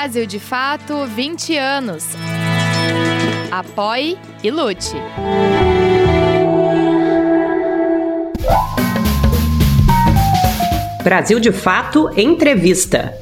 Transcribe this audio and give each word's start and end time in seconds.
Brasil 0.00 0.24
de 0.24 0.40
Fato 0.40 1.04
20 1.04 1.58
anos. 1.58 2.04
Apoie 3.50 4.18
e 4.42 4.50
lute. 4.50 4.94
Brasil 11.04 11.38
de 11.38 11.52
Fato 11.52 12.18
Entrevista. 12.18 13.14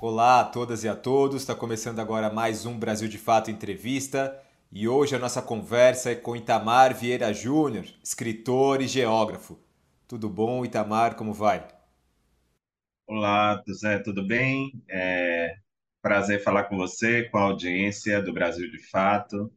Olá 0.00 0.40
a 0.40 0.44
todas 0.44 0.82
e 0.82 0.88
a 0.88 0.96
todos, 0.96 1.42
está 1.42 1.54
começando 1.54 1.98
agora 1.98 2.32
mais 2.32 2.64
um 2.64 2.78
Brasil 2.78 3.06
de 3.06 3.18
Fato 3.18 3.50
Entrevista 3.50 4.34
e 4.72 4.88
hoje 4.88 5.14
a 5.14 5.18
nossa 5.18 5.42
conversa 5.42 6.12
é 6.12 6.14
com 6.14 6.34
Itamar 6.34 6.94
Vieira 6.94 7.30
Júnior, 7.34 7.84
escritor 8.02 8.80
e 8.80 8.88
geógrafo. 8.88 9.60
Tudo 10.08 10.30
bom, 10.30 10.64
Itamar? 10.64 11.14
Como 11.14 11.34
vai? 11.34 11.68
Olá, 13.06 13.62
Zé, 13.70 13.98
tudo 13.98 14.26
bem? 14.26 14.82
É 14.88 15.56
prazer 16.00 16.42
falar 16.42 16.64
com 16.64 16.76
você, 16.76 17.24
com 17.24 17.36
a 17.36 17.42
audiência 17.42 18.22
do 18.22 18.32
Brasil 18.32 18.70
de 18.70 18.78
Fato. 18.78 19.52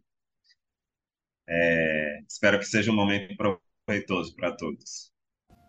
É, 1.47 2.19
espero 2.27 2.59
que 2.59 2.65
seja 2.65 2.91
um 2.91 2.95
momento 2.95 3.35
proveitoso 3.37 4.35
para 4.35 4.51
todos. 4.51 5.11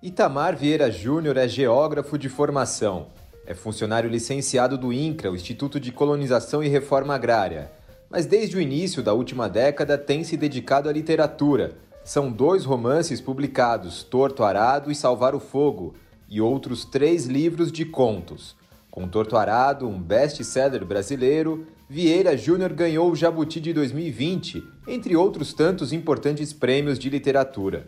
Itamar 0.03 0.57
Vieira 0.57 0.91
Júnior 0.91 1.37
é 1.37 1.47
geógrafo 1.47 2.19
de 2.19 2.29
formação. 2.29 3.13
É 3.47 3.55
funcionário 3.55 4.11
licenciado 4.11 4.77
do 4.77 4.93
INCRA, 4.93 5.31
o 5.31 5.37
Instituto 5.37 5.79
de 5.79 5.93
Colonização 5.93 6.65
e 6.65 6.69
Reforma 6.69 7.15
Agrária. 7.15 7.71
Mas 8.11 8.27
desde 8.27 8.57
o 8.57 8.61
início 8.61 9.03
da 9.03 9.13
última 9.13 9.49
década 9.49 9.99
tem 9.99 10.23
se 10.23 10.37
dedicado 10.37 10.89
à 10.89 10.93
literatura. 10.93 11.77
São 12.05 12.31
dois 12.31 12.65
romances 12.65 13.21
publicados, 13.21 14.03
Torto 14.03 14.45
Arado 14.45 14.91
e 14.91 14.95
Salvar 14.95 15.35
o 15.35 15.41
Fogo, 15.41 15.95
e 16.29 16.41
outros 16.41 16.85
três 16.85 17.27
livros 17.27 17.73
de 17.73 17.85
contos. 17.85 18.57
Com 18.91 19.09
Torto 19.09 19.37
Arado, 19.37 19.89
um 19.89 20.01
best-seller 20.01 20.85
brasileiro, 20.85 21.67
Vieira 21.89 22.37
Júnior 22.37 22.73
ganhou 22.73 23.11
o 23.11 23.15
Jabuti 23.15 23.61
de 23.61 23.73
2020, 23.73 24.63
entre 24.89 25.15
outros 25.15 25.53
tantos 25.53 25.93
importantes 25.93 26.53
prêmios 26.53 26.99
de 26.99 27.11
literatura. 27.11 27.87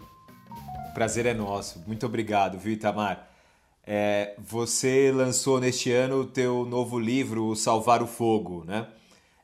Prazer 0.94 1.26
é 1.26 1.34
nosso. 1.34 1.82
Muito 1.86 2.06
obrigado, 2.06 2.58
viu, 2.58 2.72
Itamar? 2.72 3.28
É, 3.86 4.34
você 4.38 5.10
lançou 5.10 5.58
neste 5.58 5.90
ano 5.90 6.20
o 6.20 6.26
teu 6.26 6.66
novo 6.66 6.98
livro, 6.98 7.56
Salvar 7.56 8.02
o 8.02 8.06
Fogo, 8.06 8.64
né? 8.66 8.86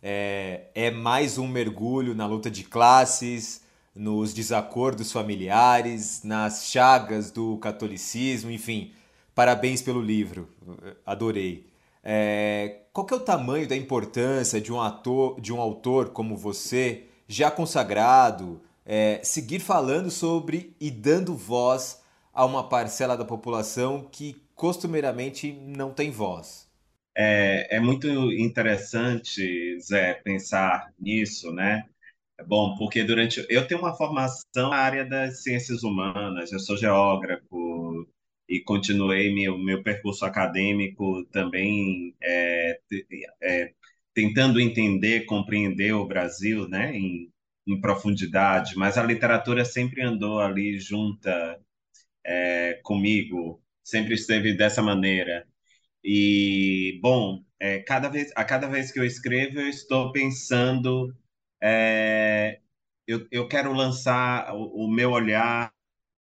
É, 0.07 0.67
é 0.75 0.91
mais 0.91 1.39
um 1.39 1.49
mergulho 1.49 2.15
na 2.15 2.27
luta 2.27 2.51
de 2.51 2.63
classes, 2.63 3.63
nos 3.95 4.35
desacordos 4.35 5.11
familiares, 5.11 6.23
nas 6.23 6.67
chagas 6.67 7.31
do 7.31 7.57
catolicismo, 7.57 8.51
enfim. 8.51 8.93
Parabéns 9.35 9.81
pelo 9.81 10.03
livro, 10.03 10.47
adorei. 11.07 11.67
É, 12.03 12.83
qual 12.93 13.07
que 13.07 13.15
é 13.15 13.17
o 13.17 13.21
tamanho 13.21 13.67
da 13.67 13.75
importância 13.75 14.61
de 14.61 14.71
um 14.71 14.79
ator, 14.79 15.41
de 15.41 15.55
um 15.55 15.59
autor 15.59 16.11
como 16.11 16.37
você, 16.37 17.05
já 17.27 17.51
consagrado, 17.51 18.61
é, 18.85 19.21
seguir 19.25 19.61
falando 19.61 20.11
sobre 20.11 20.77
e 20.79 20.91
dando 20.91 21.35
voz 21.35 22.03
a 22.35 22.45
uma 22.45 22.69
parcela 22.69 23.17
da 23.17 23.25
população 23.25 24.07
que 24.13 24.37
costumeiramente 24.55 25.51
não 25.51 25.95
tem 25.95 26.11
voz. 26.11 26.69
É, 27.17 27.77
é 27.77 27.81
muito 27.81 28.09
interessante, 28.33 29.79
Zé, 29.81 30.15
pensar 30.15 30.93
nisso, 30.99 31.53
né? 31.53 31.85
É 32.39 32.45
bom, 32.45 32.77
porque 32.77 33.05
durante. 33.05 33.45
Eu 33.51 33.67
tenho 33.67 33.81
uma 33.81 33.97
formação 33.97 34.71
na 34.71 34.77
área 34.77 35.05
das 35.05 35.43
ciências 35.43 35.83
humanas, 35.85 36.53
eu 36.53 36.59
sou 36.61 36.77
geógrafo 36.77 38.09
e 38.49 38.61
continuei 38.63 39.35
meu, 39.35 39.59
meu 39.59 39.83
percurso 39.83 40.25
acadêmico 40.27 41.25
também 41.27 42.15
é, 42.23 42.81
é, 43.43 43.73
tentando 44.15 44.61
entender, 44.61 45.25
compreender 45.27 45.93
o 45.95 46.07
Brasil 46.07 46.69
né, 46.69 46.97
em, 46.97 47.31
em 47.67 47.81
profundidade, 47.81 48.77
mas 48.77 48.99
a 48.99 49.03
literatura 49.05 49.65
sempre 49.65 50.03
andou 50.03 50.41
ali 50.41 50.79
junta 50.81 51.61
é, 52.25 52.81
comigo, 52.83 53.63
sempre 53.83 54.15
esteve 54.15 54.55
dessa 54.57 54.83
maneira. 54.83 55.47
E, 56.05 56.99
bom, 57.03 57.45
é, 57.61 57.81
cada 57.81 58.09
vez, 58.09 58.31
a 58.37 58.45
cada 58.45 58.69
vez 58.69 58.93
que 58.93 58.99
eu 59.01 59.05
escrevo, 59.05 59.61
eu 59.61 59.69
estou 59.69 60.13
pensando, 60.13 61.15
é, 61.63 62.61
eu, 63.07 63.27
eu 63.31 63.49
quero 63.49 63.73
lançar 63.73 64.55
o, 64.55 64.87
o 64.87 64.91
meu 64.91 65.13
olhar, 65.13 65.73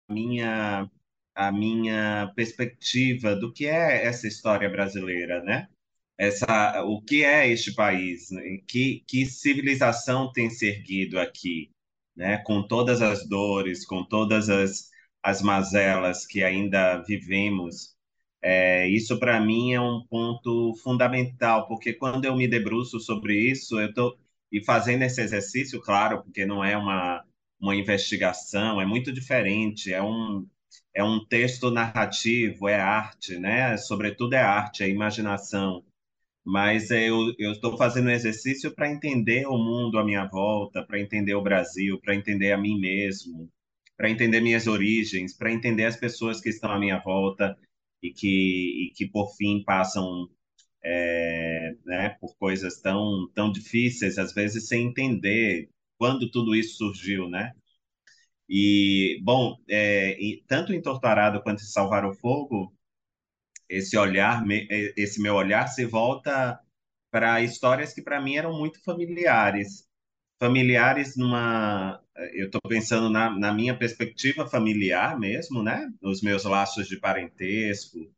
a 0.09 0.13
minha, 0.13 0.89
a 1.35 1.51
minha 1.51 2.31
perspectiva 2.35 3.35
do 3.35 3.53
que 3.53 3.65
é 3.67 4.05
essa 4.05 4.27
história 4.27 4.69
brasileira, 4.69 5.43
né? 5.43 5.67
Essa, 6.17 6.83
o 6.83 7.01
que 7.01 7.23
é 7.23 7.47
este 7.49 7.73
país? 7.73 8.29
Né? 8.31 8.59
Que, 8.67 9.03
que 9.07 9.25
civilização 9.25 10.31
tem 10.33 10.49
se 10.49 10.67
erguido 10.67 11.19
aqui? 11.19 11.71
Né? 12.15 12.39
Com 12.39 12.67
todas 12.67 13.01
as 13.01 13.27
dores, 13.27 13.85
com 13.85 14.03
todas 14.05 14.49
as 14.49 14.89
as 15.23 15.41
mazelas 15.41 16.25
que 16.25 16.43
ainda 16.43 16.97
vivemos, 17.03 17.95
é, 18.41 18.87
isso 18.87 19.19
para 19.19 19.39
mim 19.39 19.73
é 19.73 19.81
um 19.81 20.05
ponto 20.09 20.73
fundamental, 20.83 21.67
porque 21.67 21.93
quando 21.93 22.25
eu 22.25 22.35
me 22.35 22.47
debruço 22.47 22.99
sobre 22.99 23.35
isso, 23.51 23.79
eu 23.79 23.89
estou 23.89 24.17
e 24.51 24.63
fazendo 24.63 25.03
esse 25.03 25.21
exercício, 25.21 25.81
claro, 25.81 26.23
porque 26.23 26.45
não 26.45 26.63
é 26.63 26.75
uma, 26.77 27.23
uma 27.59 27.75
investigação, 27.75 28.81
é 28.81 28.85
muito 28.85 29.11
diferente, 29.11 29.93
é 29.93 30.01
um, 30.01 30.47
é 30.93 31.03
um 31.03 31.23
texto 31.25 31.69
narrativo, 31.71 32.67
é 32.67 32.75
arte, 32.79 33.37
né? 33.37 33.77
Sobretudo 33.77 34.33
é 34.33 34.39
arte, 34.41 34.83
é 34.83 34.89
imaginação. 34.89 35.83
Mas 36.43 36.89
eu 36.91 37.35
estou 37.37 37.77
fazendo 37.77 38.07
um 38.07 38.11
exercício 38.11 38.73
para 38.73 38.91
entender 38.91 39.45
o 39.47 39.57
mundo 39.57 39.99
à 39.99 40.05
minha 40.05 40.25
volta, 40.25 40.83
para 40.83 40.99
entender 40.99 41.35
o 41.35 41.43
Brasil, 41.43 41.99
para 42.01 42.15
entender 42.15 42.51
a 42.51 42.57
mim 42.57 42.79
mesmo, 42.79 43.49
para 43.97 44.09
entender 44.09 44.41
minhas 44.41 44.65
origens, 44.67 45.35
para 45.37 45.51
entender 45.51 45.85
as 45.85 45.97
pessoas 45.97 46.41
que 46.41 46.49
estão 46.49 46.71
à 46.71 46.79
minha 46.79 46.99
volta 46.99 47.57
e 48.01 48.11
que, 48.11 48.87
e 48.87 48.93
que 48.95 49.07
por 49.07 49.35
fim, 49.35 49.63
passam 49.63 50.29
é, 50.83 51.75
né, 51.85 52.09
por 52.21 52.35
coisas 52.37 52.81
tão, 52.81 53.29
tão 53.33 53.51
difíceis, 53.51 54.17
às 54.17 54.33
vezes 54.33 54.67
sem 54.67 54.87
entender 54.87 55.69
quando 55.97 56.29
tudo 56.31 56.55
isso 56.55 56.77
surgiu, 56.77 57.29
né? 57.29 57.53
E, 58.49 59.19
bom, 59.23 59.57
é, 59.69 60.19
e, 60.21 60.43
tanto 60.47 60.73
em 60.73 60.81
Torturado 60.81 61.41
quanto 61.43 61.61
em 61.61 61.65
Salvar 61.65 62.05
o 62.05 62.15
Fogo, 62.15 62.73
esse 63.69 63.97
olhar, 63.97 64.43
esse 64.97 65.21
meu 65.21 65.35
olhar 65.35 65.67
se 65.67 65.85
volta 65.85 66.59
para 67.11 67.41
histórias 67.41 67.93
que 67.93 68.01
para 68.01 68.21
mim 68.21 68.35
eram 68.35 68.57
muito 68.57 68.83
familiares 68.83 69.88
familiares 70.39 71.15
numa. 71.17 72.01
Eu 72.33 72.47
estou 72.47 72.61
pensando 72.67 73.09
na, 73.09 73.29
na, 73.29 73.53
minha 73.53 73.77
perspectiva 73.77 74.47
familiar 74.47 75.19
mesmo, 75.19 75.61
né? 75.63 75.91
Nos 76.01 76.21
meus 76.21 76.43
laços 76.45 76.87
de 76.87 76.97
parentesco, 76.97 78.11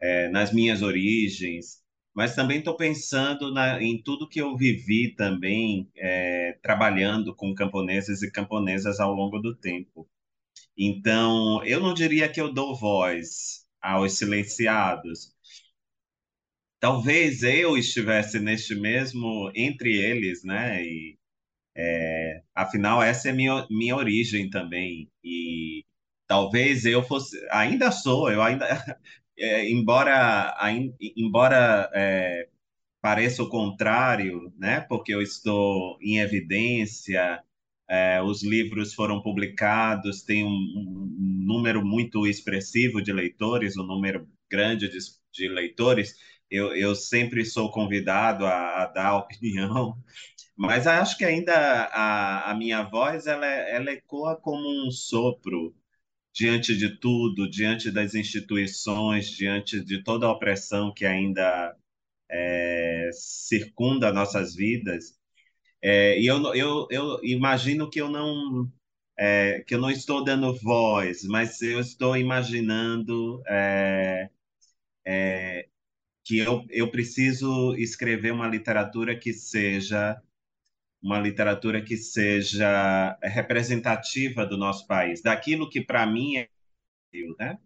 é, 0.00 0.28
nas 0.28 0.52
minhas 0.52 0.82
origens, 0.82 1.82
mas 2.14 2.34
também 2.34 2.58
estou 2.58 2.76
pensando 2.76 3.52
na, 3.52 3.82
em 3.82 4.02
tudo 4.02 4.28
que 4.28 4.40
eu 4.40 4.56
vivi 4.56 5.14
também 5.14 5.90
é, 5.96 6.58
trabalhando 6.62 7.34
com 7.34 7.54
camponeses 7.54 8.22
e 8.22 8.30
camponesas 8.30 9.00
ao 9.00 9.12
longo 9.12 9.38
do 9.38 9.54
tempo. 9.54 10.08
Então, 10.78 11.64
eu 11.64 11.80
não 11.80 11.94
diria 11.94 12.28
que 12.28 12.40
eu 12.40 12.52
dou 12.52 12.76
voz 12.76 13.66
aos 13.80 14.18
silenciados. 14.18 15.34
Talvez 16.80 17.42
eu 17.42 17.76
estivesse 17.76 18.38
neste 18.38 18.74
mesmo 18.74 19.50
entre 19.54 19.96
eles, 19.96 20.44
né? 20.44 20.82
E, 20.84 21.18
é, 21.76 22.42
afinal, 22.54 23.02
essa 23.02 23.28
é 23.28 23.32
minha, 23.32 23.66
minha 23.70 23.96
origem 23.96 24.48
também. 24.50 25.10
E 25.22 25.84
talvez 26.26 26.84
eu 26.86 27.02
fosse. 27.02 27.36
Ainda 27.50 27.90
sou, 27.92 28.30
eu 28.30 28.42
ainda. 28.42 28.66
É, 29.38 29.70
embora 29.70 30.56
embora 31.14 31.90
é, 31.94 32.48
pareça 33.02 33.42
o 33.42 33.50
contrário, 33.50 34.52
né? 34.58 34.80
Porque 34.80 35.12
eu 35.14 35.20
estou 35.22 35.98
em 36.00 36.18
evidência, 36.20 37.42
é, 37.88 38.22
os 38.22 38.42
livros 38.42 38.94
foram 38.94 39.22
publicados, 39.22 40.22
tem 40.22 40.44
um, 40.44 40.48
um, 40.48 41.44
número 41.46 41.84
muito 41.84 42.26
expressivo 42.26 43.02
de 43.02 43.12
leitores, 43.12 43.76
um 43.76 43.84
número 43.84 44.26
grande 44.50 44.88
de, 44.88 44.98
de 45.32 45.48
leitores. 45.48 46.14
Eu, 46.50 46.74
eu 46.74 46.94
sempre 46.94 47.44
sou 47.44 47.70
convidado 47.70 48.46
a, 48.46 48.84
a 48.84 48.86
dar 48.86 49.16
opinião 49.20 49.96
mas 50.56 50.86
acho 50.86 51.16
que 51.18 51.24
ainda 51.24 51.54
a, 51.92 52.50
a 52.50 52.54
minha 52.54 52.82
voz 52.82 53.26
ela, 53.26 53.46
ela 53.46 53.90
ecoa 53.92 54.36
como 54.36 54.86
um 54.86 54.90
sopro 54.90 55.74
diante 56.34 56.76
de 56.76 56.98
tudo, 56.98 57.50
diante 57.50 57.90
das 57.90 58.14
instituições, 58.14 59.30
diante 59.30 59.80
de 59.84 60.02
toda 60.04 60.26
a 60.26 60.32
opressão 60.32 60.92
que 60.94 61.06
ainda 61.06 61.76
é, 62.30 63.10
circunda 63.12 64.12
nossas 64.12 64.54
vidas. 64.54 65.18
É, 65.82 66.20
e 66.20 66.26
eu, 66.26 66.54
eu, 66.54 66.88
eu 66.90 67.20
imagino 67.24 67.90
que 67.90 68.00
eu 68.00 68.08
não 68.10 68.70
é, 69.18 69.62
que 69.66 69.74
eu 69.74 69.80
não 69.80 69.90
estou 69.90 70.24
dando 70.24 70.54
voz, 70.60 71.24
mas 71.24 71.62
eu 71.62 71.80
estou 71.80 72.16
imaginando 72.16 73.42
é, 73.48 74.30
é, 75.06 75.68
que 76.24 76.38
eu, 76.38 76.64
eu 76.70 76.90
preciso 76.90 77.74
escrever 77.76 78.32
uma 78.32 78.48
literatura 78.48 79.18
que 79.18 79.32
seja 79.32 80.20
uma 81.06 81.20
literatura 81.20 81.80
que 81.80 81.96
seja 81.96 83.16
representativa 83.22 84.44
do 84.44 84.56
nosso 84.56 84.86
país, 84.88 85.22
daquilo 85.22 85.70
que 85.70 85.80
para 85.80 86.04
mim 86.04 86.36
é 86.36 86.48
né? 87.38 87.58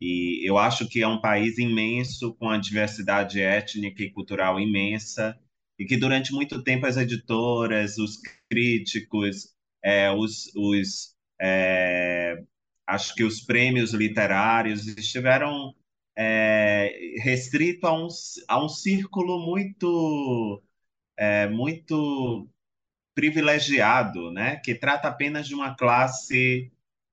E 0.00 0.42
eu 0.48 0.58
acho 0.58 0.88
que 0.88 1.00
é 1.00 1.08
um 1.08 1.20
país 1.20 1.56
imenso, 1.56 2.34
com 2.34 2.50
a 2.50 2.58
diversidade 2.58 3.40
étnica 3.40 4.02
e 4.02 4.10
cultural 4.10 4.60
imensa, 4.60 5.38
e 5.78 5.84
que 5.86 5.96
durante 5.96 6.32
muito 6.32 6.62
tempo 6.62 6.84
as 6.86 6.96
editoras, 6.96 7.96
os 7.96 8.18
críticos, 8.50 9.54
é, 9.82 10.10
os, 10.10 10.52
os 10.56 11.14
é, 11.40 12.42
acho 12.86 13.14
que 13.14 13.24
os 13.24 13.40
prêmios 13.40 13.92
literários 13.94 14.86
estiveram 14.88 15.74
é, 16.16 17.14
restrito 17.22 17.86
a 17.86 17.92
um, 17.92 18.08
a 18.48 18.64
um 18.64 18.68
círculo 18.68 19.38
muito 19.46 20.62
é, 21.16 21.48
muito 21.48 22.48
privilegiado, 23.14 24.30
né? 24.30 24.56
Que 24.56 24.74
trata 24.74 25.08
apenas 25.08 25.46
de 25.46 25.54
uma 25.54 25.74
classe 25.74 26.70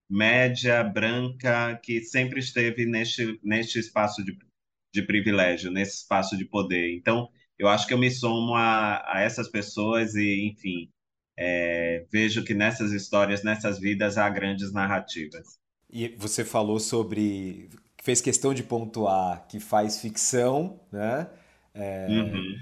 média, 0.09 0.83
branca, 0.83 1.79
que 1.81 2.03
sempre 2.03 2.39
esteve 2.39 2.85
neste, 2.85 3.39
neste 3.41 3.79
espaço 3.79 4.23
de, 4.23 4.37
de 4.93 5.01
privilégio, 5.03 5.71
nesse 5.71 5.97
espaço 5.97 6.37
de 6.37 6.43
poder. 6.43 6.93
Então, 6.93 7.29
eu 7.57 7.69
acho 7.69 7.87
que 7.87 7.93
eu 7.93 7.97
me 7.97 8.11
somo 8.11 8.55
a, 8.55 9.01
a 9.05 9.21
essas 9.21 9.47
pessoas 9.47 10.15
e, 10.15 10.49
enfim, 10.49 10.89
é, 11.37 12.05
vejo 12.11 12.43
que 12.43 12.53
nessas 12.53 12.91
histórias, 12.91 13.43
nessas 13.43 13.79
vidas, 13.79 14.17
há 14.17 14.29
grandes 14.29 14.73
narrativas. 14.73 15.59
E 15.89 16.09
você 16.17 16.43
falou 16.43 16.79
sobre. 16.79 17.69
fez 18.01 18.21
questão 18.21 18.53
de 18.53 18.63
pontuar 18.63 19.47
que 19.47 19.59
faz 19.59 19.99
ficção, 19.99 20.79
né? 20.91 21.27
É, 21.73 22.07
uhum. 22.09 22.55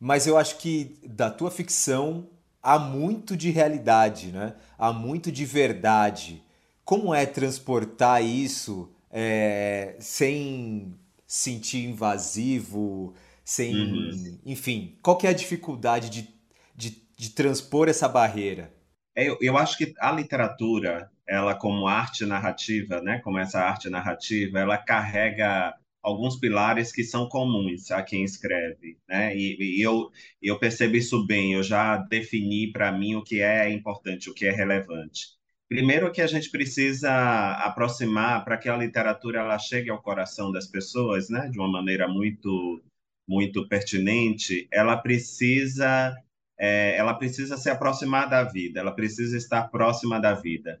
Mas 0.00 0.26
eu 0.26 0.36
acho 0.36 0.58
que 0.58 0.96
da 1.02 1.30
tua 1.30 1.50
ficção 1.50 2.28
há 2.64 2.78
muito 2.78 3.36
de 3.36 3.50
realidade, 3.50 4.32
né? 4.32 4.54
Há 4.78 4.92
muito 4.92 5.30
de 5.30 5.44
verdade. 5.44 6.42
Como 6.84 7.14
é 7.14 7.26
transportar 7.26 8.24
isso 8.24 8.90
é, 9.10 9.94
sem 10.00 10.98
sentir 11.26 11.84
invasivo, 11.84 13.14
sem. 13.44 13.74
Uhum. 13.74 14.38
Enfim, 14.46 14.98
qual 15.02 15.16
que 15.16 15.26
é 15.26 15.30
a 15.30 15.34
dificuldade 15.34 16.08
de, 16.08 16.28
de, 16.74 17.02
de 17.16 17.30
transpor 17.30 17.88
essa 17.88 18.08
barreira? 18.08 18.72
É, 19.14 19.28
eu, 19.28 19.38
eu 19.40 19.56
acho 19.56 19.76
que 19.76 19.94
a 20.00 20.10
literatura, 20.10 21.10
ela 21.28 21.54
como 21.54 21.86
arte 21.86 22.26
narrativa, 22.26 23.00
né, 23.00 23.20
como 23.20 23.38
essa 23.38 23.60
arte 23.60 23.88
narrativa, 23.88 24.58
ela 24.58 24.76
carrega 24.76 25.74
alguns 26.04 26.36
pilares 26.38 26.92
que 26.92 27.02
são 27.02 27.28
comuns 27.28 27.90
a 27.90 28.02
quem 28.02 28.22
escreve, 28.24 28.98
né? 29.08 29.34
E, 29.36 29.78
e 29.78 29.82
eu 29.82 30.10
eu 30.42 30.58
percebo 30.58 30.96
isso 30.96 31.26
bem. 31.26 31.54
Eu 31.54 31.62
já 31.62 31.96
defini 31.96 32.70
para 32.70 32.92
mim 32.92 33.16
o 33.16 33.24
que 33.24 33.40
é 33.40 33.70
importante, 33.70 34.28
o 34.30 34.34
que 34.34 34.46
é 34.46 34.52
relevante. 34.52 35.28
Primeiro 35.68 36.12
que 36.12 36.20
a 36.20 36.26
gente 36.26 36.50
precisa 36.50 37.10
aproximar 37.54 38.44
para 38.44 38.58
que 38.58 38.68
a 38.68 38.76
literatura 38.76 39.40
ela 39.40 39.58
chegue 39.58 39.90
ao 39.90 40.02
coração 40.02 40.52
das 40.52 40.66
pessoas, 40.66 41.30
né, 41.30 41.48
de 41.50 41.58
uma 41.58 41.70
maneira 41.70 42.06
muito 42.06 42.82
muito 43.26 43.66
pertinente. 43.68 44.68
Ela 44.70 44.96
precisa 44.98 46.14
é, 46.58 46.96
ela 46.96 47.14
precisa 47.14 47.56
se 47.56 47.70
aproximar 47.70 48.28
da 48.28 48.44
vida, 48.44 48.80
ela 48.80 48.92
precisa 48.94 49.36
estar 49.36 49.68
próxima 49.70 50.20
da 50.20 50.34
vida. 50.34 50.80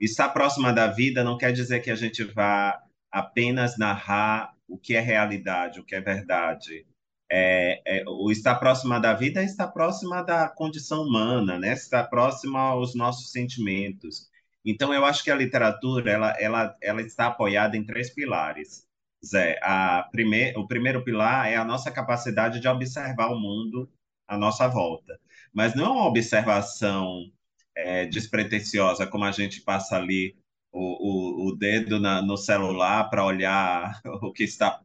Estar 0.00 0.28
próxima 0.30 0.72
da 0.72 0.86
vida 0.86 1.24
não 1.24 1.36
quer 1.36 1.52
dizer 1.52 1.80
que 1.80 1.90
a 1.90 1.96
gente 1.96 2.24
vá 2.24 2.80
apenas 3.10 3.76
narrar 3.76 4.54
o 4.70 4.78
que 4.78 4.94
é 4.94 5.00
realidade, 5.00 5.80
o 5.80 5.84
que 5.84 5.94
é 5.94 6.00
verdade. 6.00 6.86
É, 7.30 8.00
é, 8.00 8.04
o 8.08 8.30
estar 8.30 8.56
próxima 8.56 8.98
da 9.00 9.12
vida 9.14 9.40
é 9.40 9.44
estar 9.44 9.68
próxima 9.68 10.22
da 10.22 10.48
condição 10.48 11.02
humana, 11.02 11.58
né? 11.58 11.72
Estar 11.72 12.04
próxima 12.04 12.60
aos 12.60 12.94
nossos 12.94 13.30
sentimentos. 13.32 14.30
Então, 14.64 14.92
eu 14.92 15.04
acho 15.04 15.24
que 15.24 15.30
a 15.30 15.36
literatura 15.36 16.10
ela, 16.10 16.30
ela, 16.38 16.76
ela 16.82 17.02
está 17.02 17.26
apoiada 17.26 17.76
em 17.76 17.84
três 17.84 18.10
pilares. 18.10 18.86
Zé, 19.24 19.58
a 19.62 20.08
primeir, 20.10 20.56
o 20.58 20.66
primeiro 20.66 21.04
pilar 21.04 21.48
é 21.48 21.56
a 21.56 21.64
nossa 21.64 21.90
capacidade 21.90 22.60
de 22.60 22.68
observar 22.68 23.28
o 23.30 23.38
mundo 23.38 23.90
à 24.26 24.36
nossa 24.36 24.66
volta. 24.68 25.18
Mas 25.52 25.74
não 25.74 25.84
é 25.86 25.88
uma 25.90 26.06
observação 26.06 27.30
é, 27.76 28.06
despretensiosa, 28.06 29.06
como 29.06 29.24
a 29.24 29.32
gente 29.32 29.60
passa 29.62 29.96
ali 29.96 30.36
o, 30.72 31.46
o, 31.46 31.48
o 31.48 31.56
dedo 31.56 32.00
na, 32.00 32.22
no 32.22 32.36
celular 32.36 33.08
para 33.10 33.24
olhar 33.24 34.00
o 34.22 34.32
que 34.32 34.44
está 34.44 34.80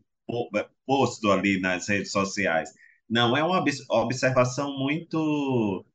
posto 0.85 1.31
ali 1.31 1.59
nas 1.59 1.87
redes 1.87 2.11
sociais. 2.11 2.73
Não, 3.09 3.35
é 3.37 3.43
uma 3.43 3.63
observação 3.89 4.77
muito 4.77 5.85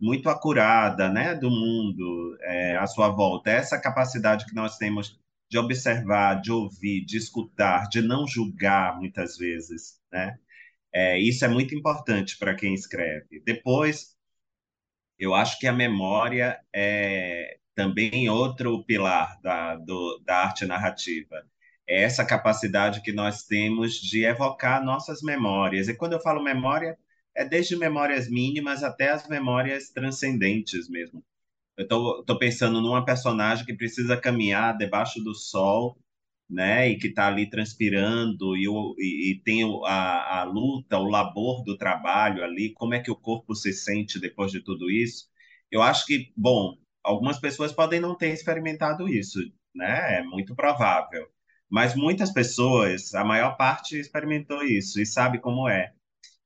muito 0.00 0.28
acurada 0.28 1.08
né, 1.08 1.34
do 1.34 1.50
mundo 1.50 2.36
é, 2.42 2.76
à 2.76 2.86
sua 2.86 3.08
volta. 3.08 3.50
Essa 3.50 3.80
capacidade 3.80 4.46
que 4.46 4.54
nós 4.54 4.76
temos 4.76 5.18
de 5.50 5.58
observar, 5.58 6.40
de 6.40 6.52
ouvir, 6.52 7.04
de 7.04 7.16
escutar, 7.16 7.88
de 7.88 8.00
não 8.02 8.26
julgar 8.26 8.96
muitas 8.96 9.36
vezes. 9.36 10.00
Né? 10.12 10.38
É, 10.92 11.18
isso 11.18 11.44
é 11.44 11.48
muito 11.48 11.74
importante 11.74 12.38
para 12.38 12.54
quem 12.54 12.74
escreve. 12.74 13.40
Depois, 13.44 14.16
eu 15.18 15.34
acho 15.34 15.58
que 15.58 15.66
a 15.66 15.72
memória 15.72 16.60
é 16.72 17.57
também 17.78 18.28
outro 18.28 18.82
pilar 18.82 19.40
da, 19.40 19.76
do, 19.76 20.20
da 20.26 20.38
arte 20.38 20.66
narrativa. 20.66 21.46
É 21.88 22.02
essa 22.02 22.24
capacidade 22.24 23.02
que 23.02 23.12
nós 23.12 23.44
temos 23.44 23.94
de 24.00 24.24
evocar 24.24 24.84
nossas 24.84 25.22
memórias. 25.22 25.86
E 25.86 25.94
quando 25.94 26.14
eu 26.14 26.20
falo 26.20 26.42
memória, 26.42 26.98
é 27.36 27.44
desde 27.44 27.76
memórias 27.76 28.28
mínimas 28.28 28.82
até 28.82 29.10
as 29.10 29.28
memórias 29.28 29.90
transcendentes 29.90 30.88
mesmo. 30.88 31.24
Eu 31.76 31.84
estou 31.84 32.36
pensando 32.36 32.80
numa 32.80 33.04
personagem 33.04 33.64
que 33.64 33.76
precisa 33.76 34.16
caminhar 34.16 34.76
debaixo 34.76 35.22
do 35.22 35.32
sol 35.32 35.96
né, 36.50 36.88
e 36.90 36.98
que 36.98 37.06
está 37.06 37.28
ali 37.28 37.48
transpirando 37.48 38.56
e, 38.56 38.66
e, 38.98 39.32
e 39.32 39.40
tem 39.44 39.62
a, 39.86 40.40
a, 40.40 40.44
luta, 40.44 40.98
o 40.98 41.08
labor 41.08 41.62
do 41.62 41.76
trabalho 41.78 42.42
ali, 42.42 42.72
como 42.74 42.94
é 42.94 43.00
que 43.00 43.10
o 43.10 43.16
corpo 43.16 43.54
se 43.54 43.72
sente 43.72 44.18
depois 44.18 44.50
de 44.50 44.60
tudo 44.60 44.90
isso. 44.90 45.28
Eu 45.70 45.80
acho 45.82 46.06
que, 46.06 46.32
bom, 46.36 46.76
algumas 47.08 47.38
pessoas 47.38 47.72
podem 47.72 48.00
não 48.00 48.14
ter 48.14 48.32
experimentado 48.32 49.08
isso, 49.08 49.40
né, 49.74 50.18
é 50.18 50.22
muito 50.22 50.54
provável, 50.54 51.26
mas 51.70 51.94
muitas 51.94 52.32
pessoas, 52.32 53.14
a 53.14 53.24
maior 53.24 53.56
parte 53.56 53.98
experimentou 53.98 54.62
isso 54.62 55.00
e 55.00 55.06
sabe 55.06 55.38
como 55.40 55.68
é. 55.68 55.92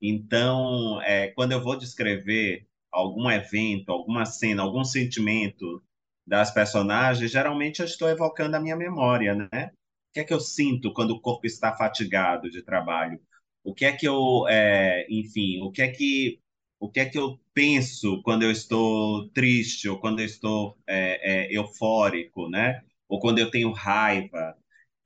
Então, 0.00 1.00
é, 1.02 1.28
quando 1.28 1.52
eu 1.52 1.62
vou 1.62 1.76
descrever 1.76 2.66
algum 2.90 3.30
evento, 3.30 3.90
alguma 3.90 4.26
cena, 4.26 4.62
algum 4.62 4.84
sentimento 4.84 5.82
das 6.26 6.50
personagens, 6.50 7.30
geralmente 7.30 7.80
eu 7.80 7.86
estou 7.86 8.08
evocando 8.08 8.56
a 8.56 8.60
minha 8.60 8.76
memória, 8.76 9.34
né? 9.34 9.70
que 10.12 10.20
é 10.20 10.24
que 10.24 10.34
eu 10.34 10.40
sinto 10.40 10.92
quando 10.92 11.12
o 11.12 11.20
corpo 11.20 11.46
está 11.46 11.74
fatigado 11.74 12.50
de 12.50 12.62
trabalho? 12.62 13.20
O 13.64 13.74
que 13.74 13.84
é 13.84 13.92
que 13.92 14.06
eu, 14.06 14.46
é, 14.48 15.06
enfim, 15.08 15.60
o 15.62 15.70
que 15.70 15.82
é 15.82 15.88
que 15.88 16.40
o 16.78 16.90
que 16.90 17.00
é 17.00 17.06
que 17.06 17.18
eu 17.18 17.40
penso 17.54 18.22
quando 18.22 18.42
eu 18.44 18.50
estou 18.50 19.28
triste 19.30 19.88
ou 19.88 19.98
quando 19.98 20.20
eu 20.20 20.26
estou 20.26 20.78
é, 20.86 21.46
é, 21.52 21.56
eufórico, 21.56 22.48
né? 22.48 22.82
Ou 23.08 23.20
quando 23.20 23.38
eu 23.38 23.50
tenho 23.50 23.72
raiva? 23.72 24.56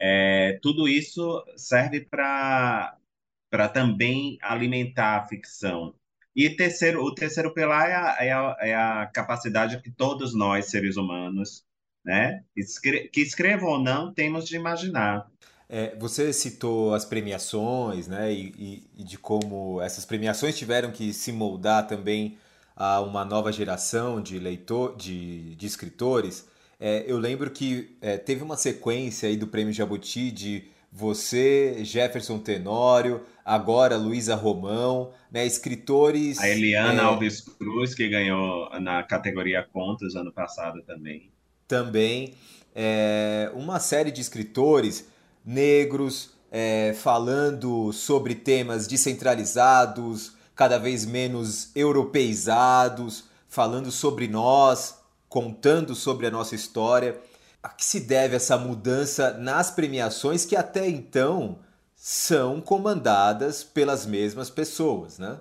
É, 0.01 0.59
tudo 0.63 0.89
isso 0.89 1.45
serve 1.57 2.01
para 2.03 2.97
para 3.51 3.69
também 3.69 4.39
alimentar 4.43 5.19
a 5.19 5.27
ficção. 5.29 5.95
E 6.35 6.51
terceiro, 6.51 7.03
o 7.03 7.15
terceiro 7.15 7.55
pilar 7.55 7.89
é 7.89 7.95
a, 7.95 8.17
é 8.21 8.33
a, 8.33 8.57
é 8.61 8.75
a 8.75 9.07
capacidade 9.07 9.81
que 9.81 9.91
todos 9.91 10.35
nós, 10.35 10.67
seres 10.67 10.97
humanos, 10.97 11.65
né? 12.05 12.45
Que 13.13 13.23
escrevam 13.23 13.71
ou 13.71 13.79
não, 13.83 14.13
temos 14.13 14.47
de 14.47 14.57
imaginar. 14.57 15.27
É, 15.69 15.97
você 15.97 16.33
citou 16.33 16.95
as 16.95 17.05
premiações, 17.05 18.07
né? 18.07 18.33
E, 18.33 18.85
e, 18.97 19.05
de 19.05 19.19
como 19.19 19.81
essas 19.81 20.05
premiações 20.05 20.57
tiveram 20.57 20.91
que 20.91 21.13
se 21.13 21.33
moldar 21.33 21.87
também 21.87 22.39
a 22.77 23.01
uma 23.01 23.25
nova 23.25 23.51
geração 23.53 24.21
de 24.21 24.39
leitor, 24.39 24.97
de, 24.97 25.55
de 25.57 25.67
escritores. 25.67 26.47
É, 26.79 27.05
eu 27.07 27.19
lembro 27.19 27.51
que 27.51 27.97
é, 28.01 28.17
teve 28.17 28.43
uma 28.43 28.57
sequência 28.57 29.29
aí 29.29 29.37
do 29.37 29.47
Prêmio 29.47 29.73
Jabuti 29.73 30.31
de 30.31 30.65
você, 30.93 31.85
Jefferson 31.85 32.39
Tenório, 32.39 33.23
agora 33.45 33.97
Luísa 33.97 34.35
Romão, 34.35 35.13
né, 35.31 35.45
escritores. 35.45 36.39
A 36.39 36.49
Eliana 36.49 37.03
é, 37.03 37.05
Alves 37.05 37.41
Cruz, 37.41 37.95
que 37.95 38.09
ganhou 38.09 38.71
na 38.81 39.03
categoria 39.03 39.67
Contos 39.73 40.15
ano 40.15 40.33
passado 40.33 40.83
também 40.83 41.31
também 41.67 42.35
é, 42.75 43.51
uma 43.55 43.81
série 43.81 44.11
de 44.11 44.21
escritores 44.21 45.09
negros 45.47 46.31
é, 46.51 46.93
falando 46.95 47.93
sobre 47.93 48.35
temas 48.35 48.87
descentralizados, 48.87 50.33
cada 50.55 50.79
vez 50.79 51.07
menos 51.07 51.71
europeizados, 51.77 53.25
falando 53.49 53.91
sobre 53.91 54.27
nós, 54.27 54.99
contando 55.29 55.95
sobre 55.95 56.27
a 56.27 56.31
nossa 56.31 56.55
história. 56.55 57.21
A 57.63 57.69
que 57.69 57.85
se 57.85 58.01
deve 58.01 58.37
essa 58.37 58.57
mudança 58.57 59.33
nas 59.39 59.71
premiações 59.71 60.45
que 60.45 60.57
até 60.57 60.89
então 60.89 61.59
são 61.95 62.61
comandadas 62.61 63.65
pelas 63.65 64.07
mesmas 64.07 64.51
pessoas, 64.51 65.19
né? 65.19 65.41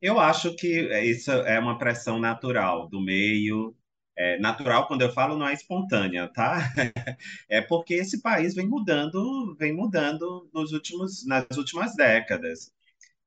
Eu 0.00 0.20
acho 0.20 0.54
que 0.54 0.80
isso 1.04 1.32
é 1.32 1.58
uma 1.58 1.76
pressão 1.76 2.20
natural 2.20 2.88
do 2.88 3.00
meio. 3.00 3.74
É, 4.18 4.38
natural, 4.40 4.88
quando 4.88 5.02
eu 5.02 5.12
falo, 5.12 5.36
não 5.38 5.46
é 5.48 5.54
espontânea, 5.54 6.28
tá? 6.28 6.58
É 7.48 7.60
porque 7.60 7.94
esse 7.94 8.20
país 8.22 8.54
vem 8.54 8.66
mudando, 8.68 9.54
vem 9.58 9.72
mudando 9.72 10.50
nos 10.52 10.72
últimos, 10.72 11.24
nas 11.26 11.46
últimas 11.56 11.94
décadas. 11.96 12.72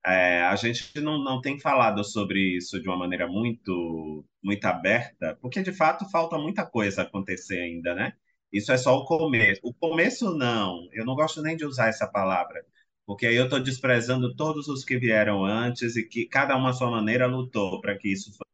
É, 0.06 0.42
a 0.44 0.56
gente 0.56 1.00
não, 1.02 1.24
não 1.24 1.42
tem 1.42 1.60
falado 1.60 2.04
sobre 2.04 2.58
isso 2.58 2.82
de 2.82 2.88
uma 2.90 2.98
maneira 2.98 3.28
muito, 3.28 4.26
muito 4.44 4.66
aberta, 4.66 5.38
porque 5.42 5.62
de 5.62 5.72
fato 5.74 6.10
falta 6.10 6.38
muita 6.38 6.66
coisa 6.66 7.04
acontecer 7.04 7.60
ainda, 7.62 7.94
né? 7.96 8.14
Isso 8.52 8.72
é 8.72 8.78
só 8.78 8.98
o 8.98 9.06
começo. 9.06 9.62
O 9.64 9.74
começo, 9.74 10.34
não. 10.36 10.88
Eu 10.94 11.06
não 11.06 11.16
gosto 11.16 11.42
nem 11.42 11.56
de 11.56 11.66
usar 11.66 11.88
essa 11.90 12.08
palavra, 12.08 12.66
porque 13.06 13.28
aí 13.28 13.36
eu 13.36 13.46
estou 13.46 13.60
desprezando 13.62 14.36
todos 14.36 14.68
os 14.68 14.84
que 14.84 14.98
vieram 14.98 15.46
antes 15.46 15.96
e 15.96 16.04
que 16.04 16.26
cada 16.28 16.56
uma 16.58 16.72
à 16.72 16.74
sua 16.74 16.90
maneira 16.92 17.28
lutou 17.28 17.80
para 17.82 17.98
que 17.98 18.10
isso 18.12 18.32
fosse 18.32 18.52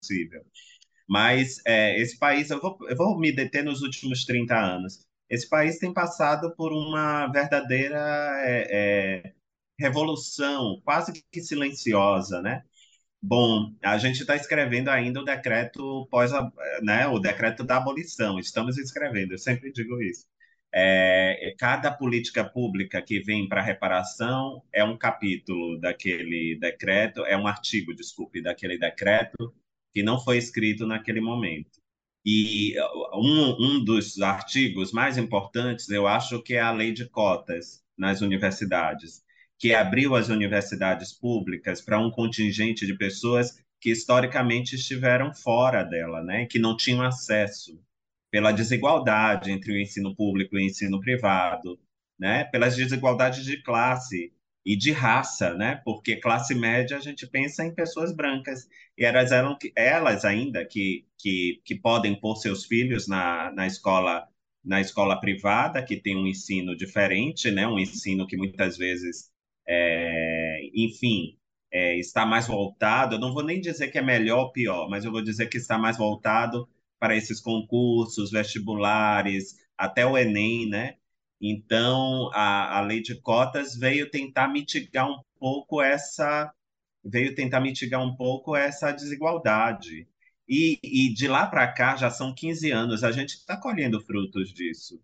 possível. 0.00 0.44
Mas 1.08 1.60
é, 1.66 2.00
esse 2.00 2.18
país, 2.18 2.50
eu 2.50 2.60
vou, 2.60 2.78
eu 2.88 2.96
vou 2.96 3.18
me 3.18 3.32
deter 3.32 3.64
nos 3.64 3.82
últimos 3.82 4.24
30 4.24 4.54
anos. 4.58 5.06
Esse 5.28 5.48
país 5.48 5.78
tem 5.78 5.92
passado 5.92 6.54
por 6.56 6.72
uma 6.72 7.26
verdadeira 7.28 7.98
é, 8.44 9.22
é, 9.28 9.34
revolução, 9.78 10.80
quase 10.84 11.12
que 11.32 11.40
silenciosa, 11.42 12.40
né? 12.42 12.62
Bom, 13.22 13.74
a 13.82 13.96
gente 13.98 14.20
está 14.20 14.36
escrevendo 14.36 14.88
ainda 14.90 15.20
o 15.20 15.24
decreto 15.24 16.06
pós, 16.10 16.30
né, 16.82 17.06
o 17.08 17.18
decreto 17.18 17.64
da 17.64 17.78
abolição. 17.78 18.38
Estamos 18.38 18.76
escrevendo, 18.78 19.32
eu 19.32 19.38
sempre 19.38 19.72
digo 19.72 20.00
isso. 20.02 20.26
É, 20.74 21.54
cada 21.58 21.90
política 21.92 22.44
pública 22.44 23.00
que 23.00 23.20
vem 23.20 23.48
para 23.48 23.62
reparação 23.62 24.62
é 24.72 24.84
um 24.84 24.98
capítulo 24.98 25.78
daquele 25.80 26.58
decreto, 26.60 27.24
é 27.24 27.36
um 27.36 27.46
artigo, 27.46 27.94
desculpe, 27.94 28.42
daquele 28.42 28.78
decreto 28.78 29.54
que 29.94 30.02
não 30.02 30.20
foi 30.20 30.36
escrito 30.36 30.86
naquele 30.86 31.20
momento. 31.20 31.80
E 32.26 32.74
um, 33.14 33.56
um 33.60 33.84
dos 33.84 34.20
artigos 34.20 34.92
mais 34.92 35.16
importantes, 35.16 35.88
eu 35.88 36.06
acho 36.06 36.42
que 36.42 36.54
é 36.54 36.60
a 36.60 36.72
lei 36.72 36.92
de 36.92 37.08
cotas 37.08 37.82
nas 37.96 38.20
universidades 38.20 39.24
que 39.58 39.72
abriu 39.72 40.14
as 40.14 40.28
universidades 40.28 41.10
públicas 41.10 41.80
para 41.80 41.98
um 41.98 42.10
contingente 42.10 42.86
de 42.86 42.94
pessoas 42.98 43.58
que 43.80 43.90
historicamente 43.90 44.74
estiveram 44.74 45.32
fora 45.32 45.82
dela, 45.82 46.22
né, 46.22 46.44
que 46.44 46.58
não 46.58 46.76
tinham 46.76 47.02
acesso 47.02 47.80
pela 48.30 48.52
desigualdade 48.52 49.50
entre 49.50 49.72
o 49.72 49.80
ensino 49.80 50.14
público 50.14 50.54
e 50.54 50.58
o 50.58 50.66
ensino 50.66 51.00
privado, 51.00 51.80
né, 52.18 52.44
pelas 52.44 52.76
desigualdades 52.76 53.42
de 53.42 53.62
classe 53.62 54.33
e 54.64 54.76
de 54.76 54.92
raça, 54.92 55.54
né, 55.54 55.80
porque 55.84 56.16
classe 56.16 56.54
média 56.54 56.96
a 56.96 57.00
gente 57.00 57.26
pensa 57.26 57.64
em 57.64 57.74
pessoas 57.74 58.14
brancas 58.14 58.66
e 58.96 59.04
elas 59.04 59.32
eram 59.32 59.56
elas 59.76 60.24
ainda 60.24 60.64
que 60.64 61.06
que, 61.18 61.60
que 61.64 61.74
podem 61.74 62.18
pôr 62.18 62.36
seus 62.36 62.64
filhos 62.66 63.06
na, 63.08 63.50
na 63.52 63.66
escola 63.66 64.26
na 64.64 64.80
escola 64.80 65.20
privada 65.20 65.82
que 65.84 65.96
tem 65.96 66.16
um 66.16 66.26
ensino 66.26 66.76
diferente, 66.76 67.50
né, 67.50 67.66
um 67.66 67.78
ensino 67.78 68.26
que 68.26 68.36
muitas 68.36 68.76
vezes 68.78 69.30
é, 69.66 70.60
enfim, 70.74 71.38
é, 71.72 71.98
está 71.98 72.24
mais 72.26 72.46
voltado. 72.46 73.16
Eu 73.16 73.20
não 73.20 73.32
vou 73.32 73.42
nem 73.44 73.60
dizer 73.60 73.88
que 73.88 73.98
é 73.98 74.02
melhor 74.02 74.38
ou 74.46 74.52
pior, 74.52 74.88
mas 74.88 75.04
eu 75.04 75.12
vou 75.12 75.22
dizer 75.22 75.48
que 75.48 75.56
está 75.58 75.78
mais 75.78 75.96
voltado 75.98 76.68
para 76.98 77.16
esses 77.16 77.40
concursos, 77.40 78.30
vestibulares, 78.30 79.56
até 79.76 80.06
o 80.06 80.16
Enem, 80.16 80.68
né? 80.68 80.96
Então, 81.46 82.30
a, 82.32 82.78
a 82.78 82.80
lei 82.80 83.02
de 83.02 83.20
cotas 83.20 83.76
veio 83.76 84.10
tentar 84.10 84.48
mitigar 84.48 85.10
um 85.10 85.20
pouco 85.38 85.82
essa 85.82 86.50
veio 87.04 87.34
tentar 87.34 87.60
mitigar 87.60 88.02
um 88.02 88.16
pouco 88.16 88.56
essa 88.56 88.90
desigualdade. 88.90 90.08
E, 90.48 90.78
e 90.82 91.12
de 91.12 91.28
lá 91.28 91.46
para 91.46 91.70
cá, 91.70 91.96
já 91.96 92.10
são 92.10 92.34
15 92.34 92.70
anos, 92.70 93.04
a 93.04 93.12
gente 93.12 93.34
está 93.34 93.56
colhendo 93.58 94.00
frutos 94.00 94.52
disso. 94.54 94.98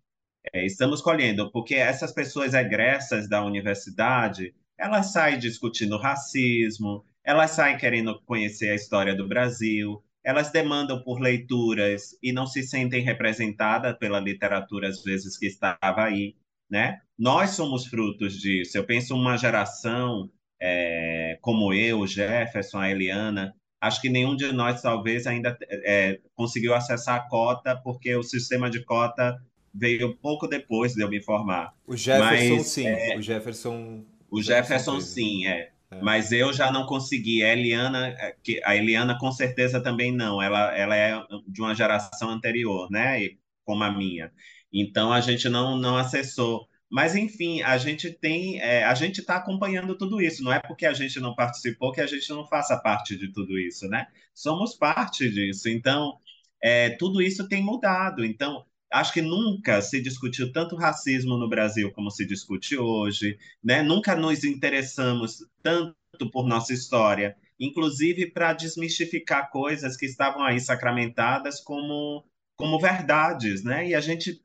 É, 0.53 0.65
estamos 0.65 1.01
colhendo, 1.01 1.51
porque 1.51 1.75
essas 1.75 2.11
pessoas 2.11 2.55
egressas 2.55 3.29
da 3.29 3.43
universidade, 3.43 4.55
elas 4.77 5.11
saem 5.11 5.37
discutindo 5.37 5.97
racismo, 5.97 7.05
elas 7.23 7.51
saem 7.51 7.77
querendo 7.77 8.19
conhecer 8.23 8.71
a 8.71 8.75
história 8.75 9.15
do 9.15 9.27
Brasil, 9.27 10.03
elas 10.23 10.51
demandam 10.51 11.01
por 11.01 11.19
leituras 11.19 12.17
e 12.21 12.31
não 12.31 12.45
se 12.45 12.63
sentem 12.63 13.03
representadas 13.03 13.97
pela 13.97 14.19
literatura, 14.19 14.87
às 14.87 15.03
vezes, 15.03 15.37
que 15.37 15.47
estava 15.47 16.03
aí, 16.03 16.35
né? 16.69 16.99
Nós 17.17 17.51
somos 17.51 17.85
frutos 17.85 18.39
disso. 18.39 18.77
Eu 18.77 18.85
penso 18.85 19.15
uma 19.15 19.37
geração 19.37 20.29
é, 20.61 21.37
como 21.41 21.73
eu, 21.73 22.05
Jefferson, 22.05 22.77
a 22.77 22.91
Eliana, 22.91 23.55
acho 23.81 23.99
que 23.99 24.09
nenhum 24.09 24.35
de 24.35 24.51
nós, 24.51 24.81
talvez, 24.81 25.25
ainda 25.25 25.57
é, 25.69 26.19
conseguiu 26.35 26.75
acessar 26.75 27.15
a 27.15 27.27
cota, 27.27 27.75
porque 27.75 28.15
o 28.15 28.21
sistema 28.21 28.69
de 28.69 28.83
cota 28.85 29.41
veio 29.73 30.15
pouco 30.17 30.47
depois 30.47 30.93
de 30.93 31.01
eu 31.01 31.09
me 31.09 31.21
formar. 31.21 31.73
O 31.87 31.97
Jefferson, 31.97 32.55
Mas, 32.55 32.67
sim. 32.67 32.87
É, 32.87 33.17
o 33.17 33.21
Jefferson. 33.21 34.05
O 34.29 34.41
Jefferson, 34.41 35.01
sim, 35.01 35.47
é. 35.47 35.71
É. 35.91 36.01
Mas 36.01 36.31
eu 36.31 36.53
já 36.53 36.71
não 36.71 36.85
consegui. 36.85 37.43
A 37.43 37.53
Eliana, 37.53 38.07
é, 38.09 38.35
a 38.63 38.75
Eliana 38.75 39.17
com 39.19 39.31
certeza 39.31 39.81
também 39.81 40.11
não. 40.11 40.41
Ela, 40.41 40.75
ela 40.75 40.95
é 40.95 41.21
de 41.47 41.61
uma 41.61 41.75
geração 41.75 42.29
anterior, 42.29 42.89
né? 42.89 43.29
Como 43.65 43.83
a 43.83 43.91
minha. 43.91 44.31
Então 44.73 45.11
a 45.11 45.21
gente 45.21 45.49
não, 45.49 45.77
não 45.77 45.97
acessou. 45.97 46.67
Mas 46.89 47.15
enfim, 47.15 47.61
a 47.61 47.77
gente 47.77 48.11
tem, 48.11 48.59
é, 48.59 48.83
a 48.83 48.93
gente 48.93 49.21
está 49.21 49.37
acompanhando 49.37 49.97
tudo 49.97 50.21
isso. 50.21 50.43
Não 50.43 50.51
é 50.51 50.59
porque 50.59 50.85
a 50.85 50.93
gente 50.93 51.19
não 51.19 51.35
participou 51.35 51.91
que 51.91 52.01
a 52.01 52.07
gente 52.07 52.29
não 52.29 52.45
faça 52.47 52.77
parte 52.77 53.15
de 53.15 53.31
tudo 53.31 53.57
isso, 53.57 53.87
né? 53.87 54.07
Somos 54.33 54.75
parte 54.75 55.29
disso. 55.29 55.69
Então, 55.69 56.17
é, 56.61 56.89
tudo 56.91 57.21
isso 57.21 57.47
tem 57.47 57.63
mudado. 57.63 58.25
Então, 58.25 58.65
acho 58.91 59.13
que 59.13 59.21
nunca 59.21 59.81
se 59.81 60.01
discutiu 60.01 60.51
tanto 60.51 60.75
racismo 60.75 61.37
no 61.37 61.49
Brasil 61.49 61.91
como 61.91 62.11
se 62.11 62.25
discute 62.25 62.77
hoje, 62.77 63.37
né? 63.63 63.81
Nunca 63.81 64.15
nos 64.15 64.43
interessamos 64.43 65.45
tanto 65.63 65.95
por 66.31 66.47
nossa 66.47 66.73
história, 66.73 67.35
inclusive 67.59 68.31
para 68.31 68.53
desmistificar 68.53 69.49
coisas 69.49 69.95
que 69.97 70.05
estavam 70.05 70.43
aí 70.43 70.59
sacramentadas 70.59 71.61
como 71.61 72.25
como 72.57 72.79
verdades, 72.79 73.63
né? 73.63 73.87
E 73.87 73.95
a 73.95 74.01
gente 74.01 74.43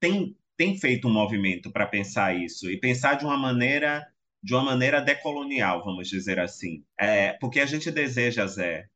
tem 0.00 0.36
tem 0.56 0.78
feito 0.78 1.08
um 1.08 1.12
movimento 1.12 1.70
para 1.70 1.86
pensar 1.86 2.34
isso 2.36 2.70
e 2.70 2.78
pensar 2.78 3.14
de 3.14 3.24
uma 3.24 3.36
maneira 3.36 4.06
de 4.42 4.54
uma 4.54 4.62
maneira 4.62 5.00
decolonial, 5.00 5.84
vamos 5.84 6.08
dizer 6.08 6.38
assim, 6.38 6.84
é, 6.98 7.32
porque 7.34 7.58
a 7.58 7.66
gente 7.66 7.90
deseja, 7.90 8.46
Zé, 8.46 8.88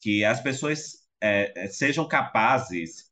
que 0.00 0.24
as 0.24 0.42
pessoas 0.42 1.08
é, 1.22 1.68
sejam 1.68 2.06
capazes 2.06 3.09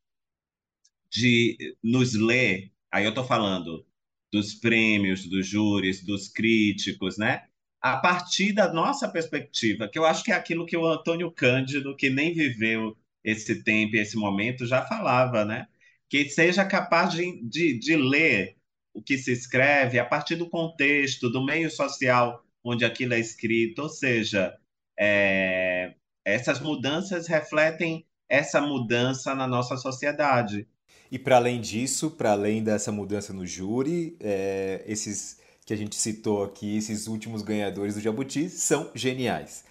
de 1.11 1.77
nos 1.83 2.15
ler, 2.15 2.73
aí 2.93 3.05
eu 3.05 3.11
estou 3.11 3.25
falando 3.25 3.87
dos 4.33 4.55
prêmios, 4.55 5.27
dos 5.27 5.47
júris, 5.47 6.05
dos 6.05 6.29
críticos, 6.29 7.17
né? 7.19 7.45
A 7.81 7.97
partir 7.97 8.53
da 8.53 8.73
nossa 8.73 9.09
perspectiva, 9.09 9.89
que 9.89 9.99
eu 9.99 10.05
acho 10.05 10.25
que 10.25 10.33
é 10.33 10.35
aquilo 10.35 10.67
que 10.67 10.77
o 10.77 10.87
Antônio 10.87 11.31
Cândido, 11.31 11.97
que 11.97 12.11
nem 12.11 12.35
viveu 12.35 12.97
esse 13.25 13.63
tempo 13.63 13.97
e 13.97 14.01
esse 14.01 14.17
momento, 14.17 14.67
já 14.67 14.85
falava, 14.87 15.45
né? 15.45 15.69
Que 16.09 16.29
seja 16.29 16.65
capaz 16.65 17.13
de, 17.13 17.43
de, 17.43 17.79
de 17.79 17.97
ler 17.97 18.57
o 18.93 19.03
que 19.03 19.17
se 19.17 19.33
escreve 19.33 19.99
a 19.99 20.05
partir 20.05 20.37
do 20.37 20.49
contexto, 20.51 21.31
do 21.31 21.45
meio 21.45 21.71
social 21.71 22.45
onde 22.65 22.85
aquilo 22.85 23.15
é 23.15 23.21
escrito, 23.21 23.83
ou 23.83 23.89
seja, 23.89 24.59
é, 24.99 25.95
essas 26.25 26.61
mudanças 26.61 27.27
refletem 27.27 28.05
essa 28.29 28.61
mudança 28.61 29.35
na 29.35 29.47
nossa 29.47 29.77
sociedade. 29.77 30.69
E 31.11 31.19
para 31.19 31.37
além 31.37 31.61
disso, 31.61 32.11
para 32.11 32.33
além 32.33 32.63
dessa 32.63 32.93
mudança 32.93 33.33
no 33.33 33.47
júri, 33.47 34.17
é, 34.21 34.83
esses 34.87 35.39
que 35.65 35.73
a 35.73 35.77
gente 35.77 35.97
citou 35.97 36.43
aqui, 36.43 36.79
esses 36.79 37.07
últimos 37.07 37.43
ganhadores 37.43 37.95
do 37.95 38.01
Jabuti, 38.01 38.49
são 38.49 38.91
geniais. 38.95 39.65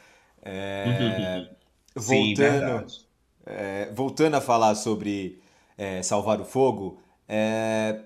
É, 0.44 1.50
voltando, 1.96 2.90
Sim, 2.90 3.02
é, 3.46 3.92
voltando 3.94 4.36
a 4.36 4.42
falar 4.42 4.76
sobre 4.76 5.42
é, 5.78 6.02
Salvar 6.04 6.40
o 6.40 6.46
Fogo, 6.46 7.00
é, 7.28 8.00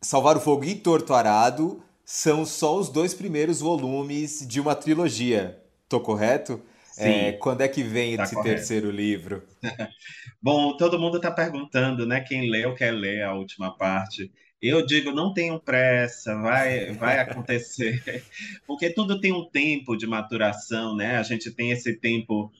Salvar 0.00 0.36
o 0.36 0.40
Fogo 0.40 0.64
e 0.64 0.74
Torto 0.74 1.14
Arado 1.14 1.82
são 2.04 2.44
só 2.44 2.78
os 2.78 2.88
dois 2.88 3.14
primeiros 3.14 3.60
volumes 3.60 4.46
de 4.46 4.60
uma 4.60 4.74
trilogia. 4.74 5.62
Tô 5.88 6.00
correto? 6.00 6.60
É, 6.98 7.32
quando 7.32 7.62
é 7.62 7.68
que 7.68 7.82
vem 7.82 8.16
tá 8.16 8.24
esse 8.24 8.34
correto. 8.34 8.56
terceiro 8.56 8.90
livro? 8.90 9.42
Bom, 10.40 10.76
todo 10.76 10.98
mundo 10.98 11.16
está 11.16 11.30
perguntando, 11.30 12.06
né? 12.06 12.20
Quem 12.20 12.50
leu 12.50 12.74
quer 12.74 12.92
ler 12.92 13.22
a 13.22 13.34
última 13.34 13.76
parte. 13.76 14.30
Eu 14.60 14.86
digo, 14.86 15.10
não 15.10 15.34
tenham 15.34 15.58
pressa, 15.58 16.36
vai, 16.36 16.92
vai 16.92 17.18
acontecer, 17.18 18.00
porque 18.66 18.90
tudo 18.90 19.20
tem 19.20 19.32
um 19.32 19.48
tempo 19.50 19.96
de 19.96 20.06
maturação, 20.06 20.94
né? 20.94 21.16
A 21.16 21.22
gente 21.22 21.50
tem 21.50 21.72
esse 21.72 21.98
tempo 21.98 22.52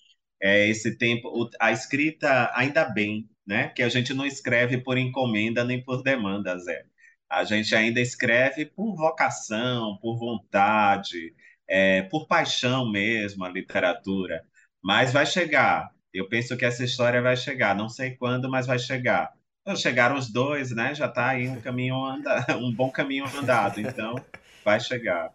é, 0.43 0.69
esse 0.69 0.97
tempo, 0.99 1.49
a 1.61 1.71
escrita, 1.71 2.51
ainda 2.55 2.85
bem, 2.85 3.29
né? 3.47 3.69
Que 3.69 3.83
a 3.83 3.89
gente 3.89 4.13
não 4.13 4.27
escreve 4.27 4.79
por 4.79 4.99
encomenda 4.99 5.65
nem 5.65 5.83
por 5.83 6.03
demanda, 6.03 6.59
Zé. 6.59 6.85
A 7.31 7.45
gente 7.45 7.75
ainda 7.75 8.01
escreve 8.01 8.67
por 8.67 8.97
vocação, 8.97 9.97
por 10.03 10.19
vontade, 10.19 11.35
é, 11.73 12.03
por 12.03 12.27
paixão 12.27 12.91
mesmo, 12.91 13.47
a 13.47 13.49
literatura. 13.49 14.45
Mas 14.83 15.11
vai 15.11 15.25
chegar. 15.25 15.91
Eu 16.13 16.29
penso 16.29 16.55
que 16.55 16.67
essa 16.67 16.85
história 16.85 17.23
vai 17.23 17.35
chegar. 17.35 17.75
Não 17.75 17.89
sei 17.89 18.11
quando, 18.11 18.51
mas 18.51 18.67
vai 18.67 18.79
chegar. 18.79 19.33
Então, 19.63 19.75
chegaram 19.75 20.17
os 20.17 20.31
dois, 20.31 20.71
né? 20.71 20.95
Já 20.95 21.07
está 21.07 21.29
aí 21.29 21.49
um 21.49 21.63
caminho 21.63 21.97
anda... 22.05 22.45
um 22.61 22.71
bom 22.71 22.91
caminho 22.91 23.25
andado. 23.39 23.81
Então, 23.81 24.15
vai 24.63 24.79
chegar. 24.81 25.33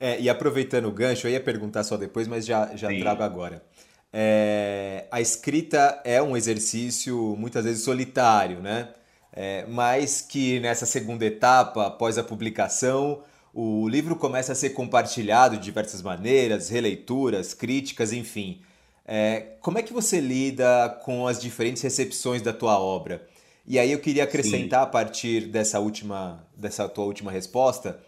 É, 0.00 0.18
e 0.18 0.30
aproveitando 0.30 0.86
o 0.86 0.90
gancho, 0.90 1.26
eu 1.26 1.32
ia 1.32 1.40
perguntar 1.40 1.84
só 1.84 1.98
depois, 1.98 2.26
mas 2.26 2.46
já, 2.46 2.74
já 2.74 2.88
trago 2.88 3.22
agora. 3.22 3.62
É, 4.10 5.06
a 5.10 5.20
escrita 5.20 6.00
é 6.02 6.22
um 6.22 6.34
exercício 6.34 7.36
muitas 7.38 7.66
vezes 7.66 7.84
solitário, 7.84 8.60
né? 8.60 8.88
É, 9.34 9.66
mas 9.66 10.22
que 10.22 10.60
nessa 10.60 10.86
segunda 10.86 11.26
etapa, 11.26 11.88
após 11.88 12.16
a 12.16 12.24
publicação, 12.24 13.22
o 13.52 13.88
livro 13.88 14.16
começa 14.16 14.52
a 14.52 14.54
ser 14.54 14.70
compartilhado 14.70 15.56
de 15.56 15.64
diversas 15.64 16.02
maneiras, 16.02 16.68
releituras, 16.68 17.54
críticas, 17.54 18.12
enfim. 18.12 18.62
É, 19.04 19.56
como 19.60 19.78
é 19.78 19.82
que 19.82 19.92
você 19.92 20.20
lida 20.20 20.88
com 21.04 21.26
as 21.26 21.40
diferentes 21.40 21.82
recepções 21.82 22.40
da 22.40 22.52
tua 22.52 22.78
obra? 22.78 23.26
E 23.66 23.78
aí 23.78 23.92
eu 23.92 24.00
queria 24.00 24.24
acrescentar 24.24 24.80
Sim. 24.80 24.86
a 24.86 24.90
partir 24.90 25.46
dessa 25.46 25.78
última, 25.80 26.46
dessa 26.56 26.88
tua 26.88 27.04
última 27.04 27.30
resposta, 27.30 28.00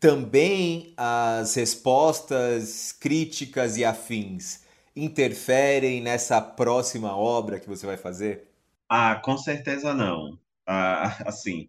também 0.00 0.92
as 0.96 1.54
respostas 1.54 2.92
críticas 2.92 3.76
e 3.76 3.84
afins 3.84 4.62
interferem 4.94 6.00
nessa 6.00 6.40
próxima 6.40 7.16
obra 7.16 7.60
que 7.60 7.68
você 7.68 7.86
vai 7.86 7.96
fazer? 7.96 8.48
Ah, 8.88 9.16
com 9.16 9.36
certeza 9.38 9.94
não. 9.94 10.38
Ah, 10.66 11.16
assim, 11.26 11.68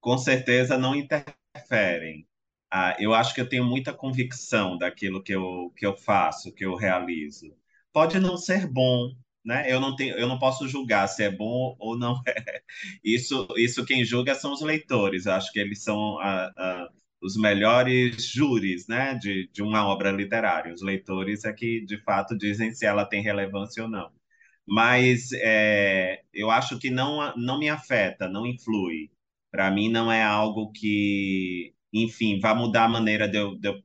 com 0.00 0.18
certeza 0.18 0.78
não 0.78 0.94
interferem. 0.94 2.26
Ah, 2.70 2.96
eu 3.00 3.12
acho 3.14 3.34
que 3.34 3.40
eu 3.40 3.48
tenho 3.48 3.64
muita 3.64 3.92
convicção 3.92 4.78
daquilo 4.78 5.22
que 5.22 5.32
eu, 5.34 5.72
que 5.76 5.84
eu 5.86 5.96
faço, 5.96 6.52
que 6.54 6.64
eu 6.64 6.76
realizo. 6.76 7.52
Pode 7.92 8.20
não 8.20 8.36
ser 8.36 8.66
bom, 8.68 9.12
né? 9.44 9.64
Eu 9.72 9.80
não 9.80 9.96
tenho, 9.96 10.16
eu 10.16 10.28
não 10.28 10.38
posso 10.38 10.68
julgar 10.68 11.08
se 11.08 11.24
é 11.24 11.30
bom 11.30 11.76
ou 11.80 11.98
não 11.98 12.20
é. 12.28 12.62
Isso, 13.04 13.48
isso 13.56 13.84
quem 13.84 14.04
julga 14.04 14.34
são 14.34 14.52
os 14.52 14.60
leitores. 14.62 15.26
Eu 15.26 15.32
acho 15.32 15.52
que 15.52 15.58
eles 15.58 15.82
são 15.82 16.18
a, 16.20 16.46
a, 16.56 16.88
os 17.20 17.36
melhores 17.36 18.24
júris 18.26 18.86
né, 18.88 19.14
de, 19.16 19.48
de 19.52 19.62
uma 19.62 19.86
obra 19.86 20.10
literária. 20.12 20.72
Os 20.72 20.82
leitores 20.82 21.44
é 21.44 21.52
que, 21.52 21.84
de 21.84 21.98
fato, 22.02 22.36
dizem 22.38 22.72
se 22.72 22.86
ela 22.86 23.04
tem 23.04 23.22
relevância 23.22 23.82
ou 23.82 23.88
não. 23.88 24.10
Mas 24.66 25.32
é, 25.34 26.22
eu 26.32 26.50
acho 26.50 26.78
que 26.78 26.90
não, 26.90 27.34
não 27.36 27.58
me 27.58 27.68
afeta, 27.68 28.28
não 28.28 28.46
influi. 28.46 29.10
Para 29.50 29.70
mim, 29.70 29.88
não 29.90 30.10
é 30.12 30.22
algo 30.22 30.70
que, 30.72 31.74
enfim, 31.92 32.38
vai 32.40 32.54
mudar 32.54 32.84
a 32.84 32.88
maneira 32.88 33.28
de 33.28 33.38
eu, 33.38 33.56
de 33.58 33.68
eu 33.68 33.82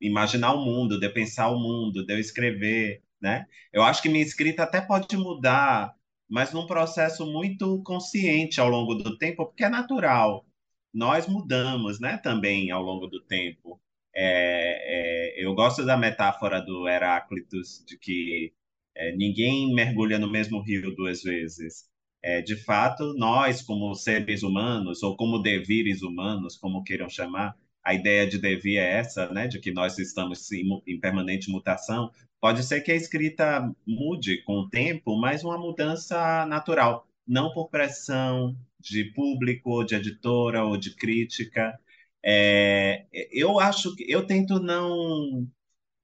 imaginar 0.00 0.54
o 0.54 0.64
mundo, 0.64 0.98
de 0.98 1.06
eu 1.06 1.12
pensar 1.12 1.50
o 1.50 1.58
mundo, 1.58 2.04
de 2.06 2.12
eu 2.12 2.18
escrever. 2.18 3.02
Né? 3.20 3.46
Eu 3.72 3.82
acho 3.82 4.02
que 4.02 4.08
minha 4.08 4.24
escrita 4.24 4.62
até 4.64 4.80
pode 4.80 5.16
mudar, 5.16 5.94
mas 6.28 6.52
num 6.52 6.66
processo 6.66 7.26
muito 7.26 7.82
consciente 7.82 8.60
ao 8.60 8.68
longo 8.68 8.94
do 8.94 9.18
tempo, 9.18 9.46
porque 9.46 9.64
é 9.64 9.68
natural 9.68 10.46
nós 10.92 11.26
mudamos, 11.26 12.00
né, 12.00 12.18
também 12.18 12.70
ao 12.70 12.82
longo 12.82 13.06
do 13.06 13.20
tempo. 13.22 13.80
É, 14.14 15.38
é, 15.42 15.44
eu 15.44 15.54
gosto 15.54 15.84
da 15.84 15.96
metáfora 15.96 16.60
do 16.60 16.88
Heráclitos 16.88 17.84
de 17.86 17.96
que 17.98 18.52
é, 18.96 19.12
ninguém 19.16 19.72
mergulha 19.74 20.18
no 20.18 20.30
mesmo 20.30 20.60
rio 20.60 20.94
duas 20.94 21.22
vezes. 21.22 21.88
É, 22.22 22.42
de 22.42 22.56
fato, 22.56 23.14
nós, 23.14 23.62
como 23.62 23.94
seres 23.94 24.42
humanos, 24.42 25.02
ou 25.02 25.16
como 25.16 25.38
devires 25.38 26.02
humanos, 26.02 26.56
como 26.56 26.84
queiram 26.84 27.08
chamar, 27.08 27.56
a 27.82 27.94
ideia 27.94 28.26
de 28.26 28.38
devir 28.38 28.78
é 28.78 28.98
essa, 28.98 29.28
né, 29.30 29.48
de 29.48 29.58
que 29.58 29.72
nós 29.72 29.98
estamos 29.98 30.50
em, 30.52 31.00
permanente 31.00 31.50
mutação. 31.50 32.10
Pode 32.40 32.62
ser 32.62 32.82
que 32.82 32.92
a 32.92 32.96
escrita 32.96 33.70
mude 33.86 34.42
com 34.44 34.60
o 34.60 34.68
tempo, 34.68 35.18
mas 35.18 35.44
uma 35.44 35.58
mudança 35.58 36.46
natural, 36.46 37.06
não 37.26 37.52
por 37.52 37.68
pressão, 37.70 38.56
de 38.80 39.04
público, 39.12 39.84
de 39.84 39.94
editora 39.94 40.64
ou 40.64 40.76
de 40.76 40.94
crítica. 40.94 41.78
É, 42.24 43.06
eu 43.32 43.60
acho 43.60 43.94
que 43.94 44.10
eu 44.10 44.26
tento 44.26 44.60
não. 44.60 45.46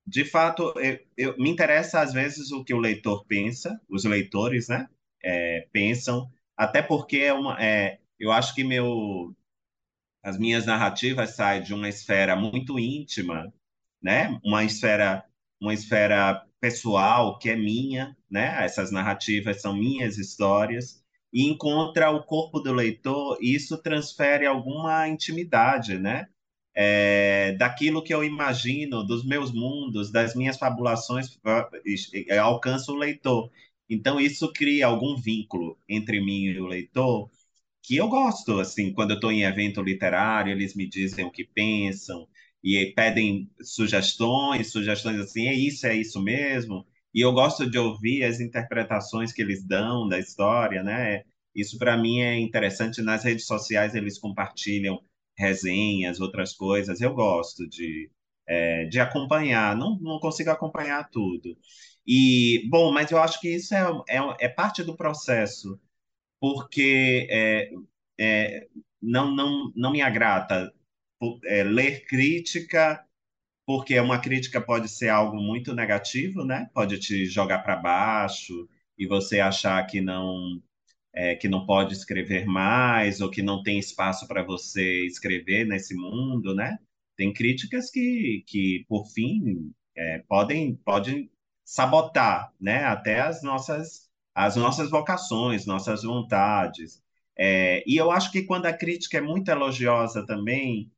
De 0.06 0.24
fato, 0.24 0.72
eu, 0.78 0.98
eu, 1.16 1.36
me 1.38 1.50
interessa 1.50 2.00
às 2.00 2.12
vezes 2.12 2.52
o 2.52 2.64
que 2.64 2.74
o 2.74 2.78
leitor 2.78 3.24
pensa, 3.26 3.80
os 3.88 4.04
leitores, 4.04 4.68
né? 4.68 4.88
É, 5.28 5.66
pensam, 5.72 6.30
até 6.56 6.80
porque 6.80 7.18
é 7.18 7.32
uma, 7.32 7.60
é, 7.60 7.98
eu 8.18 8.30
acho 8.30 8.54
que 8.54 8.62
meu, 8.62 9.34
as 10.22 10.38
minhas 10.38 10.66
narrativas 10.66 11.30
saem 11.36 11.62
de 11.62 11.74
uma 11.74 11.88
esfera 11.88 12.36
muito 12.36 12.78
íntima, 12.78 13.52
né? 14.02 14.40
Uma 14.44 14.64
esfera, 14.64 15.24
uma 15.60 15.74
esfera 15.74 16.44
pessoal 16.60 17.38
que 17.38 17.50
é 17.50 17.56
minha, 17.56 18.16
né? 18.30 18.64
Essas 18.64 18.90
narrativas 18.92 19.60
são 19.60 19.76
minhas 19.76 20.18
histórias 20.18 21.02
e 21.32 21.48
encontra 21.50 22.10
o 22.10 22.22
corpo 22.24 22.60
do 22.60 22.72
leitor, 22.72 23.36
e 23.40 23.54
isso 23.54 23.76
transfere 23.82 24.46
alguma 24.46 25.08
intimidade, 25.08 25.98
né? 25.98 26.28
É, 26.74 27.52
daquilo 27.58 28.02
que 28.02 28.14
eu 28.14 28.22
imagino, 28.22 29.02
dos 29.02 29.24
meus 29.24 29.50
mundos, 29.52 30.12
das 30.12 30.34
minhas 30.34 30.58
fabulações, 30.58 31.26
alcança 32.40 32.92
o 32.92 32.96
leitor. 32.96 33.50
Então, 33.88 34.20
isso 34.20 34.52
cria 34.52 34.86
algum 34.86 35.16
vínculo 35.16 35.78
entre 35.88 36.20
mim 36.20 36.44
e 36.46 36.60
o 36.60 36.66
leitor 36.66 37.30
que 37.82 37.96
eu 37.96 38.08
gosto, 38.08 38.58
assim, 38.60 38.92
quando 38.92 39.12
eu 39.12 39.16
estou 39.16 39.30
em 39.32 39.44
evento 39.44 39.80
literário, 39.82 40.52
eles 40.52 40.74
me 40.74 40.88
dizem 40.88 41.24
o 41.24 41.30
que 41.30 41.44
pensam 41.44 42.28
e 42.62 42.92
pedem 42.96 43.48
sugestões, 43.62 44.72
sugestões 44.72 45.20
assim, 45.20 45.46
é 45.46 45.54
isso, 45.54 45.86
é 45.86 45.94
isso 45.96 46.20
mesmo, 46.22 46.84
e 47.14 47.20
eu 47.20 47.32
gosto 47.32 47.68
de 47.68 47.78
ouvir 47.78 48.24
as 48.24 48.40
interpretações 48.40 49.32
que 49.32 49.40
eles 49.42 49.64
dão 49.64 50.08
da 50.08 50.18
história, 50.18 50.82
né? 50.82 51.22
Isso 51.54 51.78
para 51.78 51.96
mim 51.96 52.20
é 52.20 52.38
interessante. 52.38 53.00
Nas 53.00 53.24
redes 53.24 53.46
sociais 53.46 53.94
eles 53.94 54.18
compartilham 54.18 55.00
resenhas, 55.38 56.20
outras 56.20 56.52
coisas. 56.54 57.00
Eu 57.00 57.14
gosto 57.14 57.66
de, 57.68 58.10
é, 58.46 58.84
de 58.86 59.00
acompanhar. 59.00 59.74
Não, 59.76 59.98
não 60.00 60.18
consigo 60.20 60.50
acompanhar 60.50 61.08
tudo. 61.10 61.56
E, 62.06 62.66
bom, 62.70 62.92
mas 62.92 63.10
eu 63.10 63.18
acho 63.18 63.40
que 63.40 63.48
isso 63.48 63.74
é, 63.74 63.82
é, 64.08 64.46
é 64.46 64.48
parte 64.48 64.82
do 64.82 64.96
processo, 64.96 65.80
porque 66.40 67.26
é, 67.30 67.70
é, 68.18 68.68
não, 69.02 69.34
não, 69.34 69.72
não 69.74 69.92
me 69.92 70.02
agrada 70.02 70.72
é, 71.44 71.64
ler 71.64 72.06
crítica 72.06 73.06
porque 73.66 73.98
uma 73.98 74.20
crítica 74.20 74.60
pode 74.60 74.88
ser 74.88 75.08
algo 75.08 75.36
muito 75.38 75.74
negativo, 75.74 76.44
né? 76.44 76.70
Pode 76.72 76.98
te 77.00 77.26
jogar 77.26 77.58
para 77.58 77.76
baixo 77.76 78.68
e 78.96 79.06
você 79.06 79.40
achar 79.40 79.84
que 79.86 80.00
não 80.00 80.62
é, 81.12 81.34
que 81.34 81.48
não 81.48 81.66
pode 81.66 81.94
escrever 81.94 82.46
mais 82.46 83.20
ou 83.20 83.30
que 83.30 83.42
não 83.42 83.62
tem 83.62 83.78
espaço 83.78 84.28
para 84.28 84.42
você 84.44 85.06
escrever 85.06 85.66
nesse 85.66 85.94
mundo, 85.94 86.54
né? 86.54 86.78
Tem 87.16 87.32
críticas 87.32 87.90
que, 87.90 88.44
que 88.46 88.84
por 88.88 89.06
fim, 89.08 89.72
é, 89.96 90.20
podem 90.28 90.76
podem 90.76 91.30
sabotar, 91.66 92.52
né? 92.60 92.84
Até 92.86 93.20
as 93.20 93.42
nossas 93.42 94.06
as 94.34 94.54
nossas 94.56 94.90
vocações, 94.90 95.66
nossas 95.66 96.02
vontades. 96.04 97.02
É, 97.38 97.82
e 97.86 97.96
eu 97.96 98.10
acho 98.12 98.30
que 98.32 98.42
quando 98.44 98.66
a 98.66 98.72
crítica 98.72 99.18
é 99.18 99.20
muito 99.20 99.50
elogiosa 99.50 100.26
também, 100.26 100.92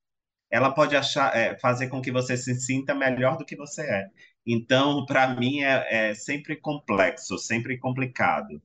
ela 0.51 0.73
pode 0.73 0.97
achar, 0.97 1.37
é, 1.37 1.59
fazer 1.59 1.89
com 1.89 2.03
que 2.03 2.13
você 2.13 2.37
se 2.37 2.55
sinta 2.61 2.95
melhor 2.95 3.39
do 3.39 3.45
que 3.45 3.57
você 3.57 3.83
é. 3.83 4.11
Então, 4.47 5.07
para 5.07 5.29
mim, 5.37 5.63
é, 5.63 6.11
é, 6.11 6.15
sempre 6.15 6.57
complexo, 6.57 7.39
sempre 7.39 7.79
complicado. 7.79 8.63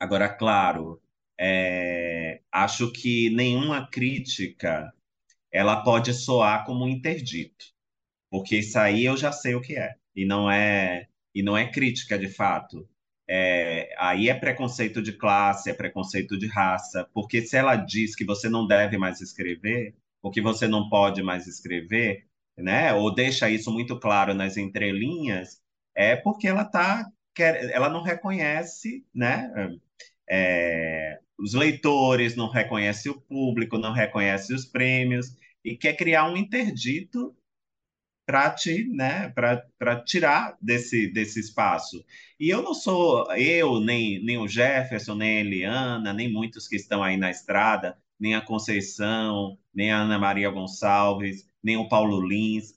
Agora, 0.00 0.28
claro, 0.28 1.00
é, 1.38 2.40
acho 2.52 2.90
que 2.92 3.30
nenhuma 3.30 3.88
crítica 3.88 4.92
ela 5.52 5.82
pode 5.84 6.14
soar 6.14 6.64
como 6.66 6.84
um 6.84 6.88
interdito, 6.88 7.66
porque 8.30 8.58
isso 8.58 8.78
aí 8.78 9.04
eu 9.04 9.16
já 9.16 9.32
sei 9.32 9.54
o 9.54 9.60
que 9.62 9.76
é 9.76 9.99
e 10.14 10.24
não 10.26 10.50
é 10.50 11.08
e 11.34 11.42
não 11.42 11.56
é 11.56 11.70
crítica 11.70 12.18
de 12.18 12.28
fato. 12.28 12.88
É, 13.28 13.94
aí 13.98 14.28
é 14.28 14.34
preconceito 14.34 15.00
de 15.00 15.12
classe, 15.12 15.70
é 15.70 15.74
preconceito 15.74 16.36
de 16.36 16.46
raça, 16.48 17.08
porque 17.14 17.42
se 17.42 17.56
ela 17.56 17.76
diz 17.76 18.16
que 18.16 18.24
você 18.24 18.48
não 18.48 18.66
deve 18.66 18.98
mais 18.98 19.20
escrever, 19.20 19.94
o 20.22 20.30
que 20.30 20.40
você 20.40 20.66
não 20.66 20.88
pode 20.88 21.22
mais 21.22 21.46
escrever, 21.46 22.26
né? 22.58 22.92
Ou 22.94 23.14
deixa 23.14 23.48
isso 23.48 23.70
muito 23.72 23.98
claro 24.00 24.34
nas 24.34 24.56
entrelinhas, 24.56 25.62
é 25.94 26.16
porque 26.16 26.48
ela 26.48 26.64
tá, 26.64 27.06
ela 27.72 27.88
não 27.88 28.02
reconhece, 28.02 29.06
né? 29.14 29.50
É, 30.28 31.20
os 31.38 31.54
leitores 31.54 32.36
não 32.36 32.48
reconhecem 32.50 33.10
o 33.12 33.20
público, 33.20 33.78
não 33.78 33.92
reconhece 33.92 34.52
os 34.54 34.66
prêmios 34.66 35.36
e 35.64 35.76
quer 35.76 35.94
criar 35.96 36.28
um 36.30 36.36
interdito 36.36 37.34
para 38.30 38.48
te, 38.50 38.84
né, 38.84 39.28
para 39.30 40.00
tirar 40.04 40.56
desse, 40.62 41.08
desse 41.08 41.40
espaço. 41.40 42.04
E 42.38 42.48
eu 42.48 42.62
não 42.62 42.72
sou 42.72 43.26
eu, 43.34 43.80
nem, 43.80 44.24
nem 44.24 44.38
o 44.38 44.46
Jefferson, 44.46 45.16
nem 45.16 45.38
a 45.38 45.40
Eliana, 45.40 46.12
nem 46.12 46.32
muitos 46.32 46.68
que 46.68 46.76
estão 46.76 47.02
aí 47.02 47.16
na 47.16 47.28
estrada, 47.28 47.98
nem 48.20 48.36
a 48.36 48.40
Conceição, 48.40 49.58
nem 49.74 49.90
a 49.90 49.98
Ana 49.98 50.16
Maria 50.16 50.48
Gonçalves, 50.48 51.44
nem 51.60 51.76
o 51.76 51.88
Paulo 51.88 52.24
Lins. 52.24 52.72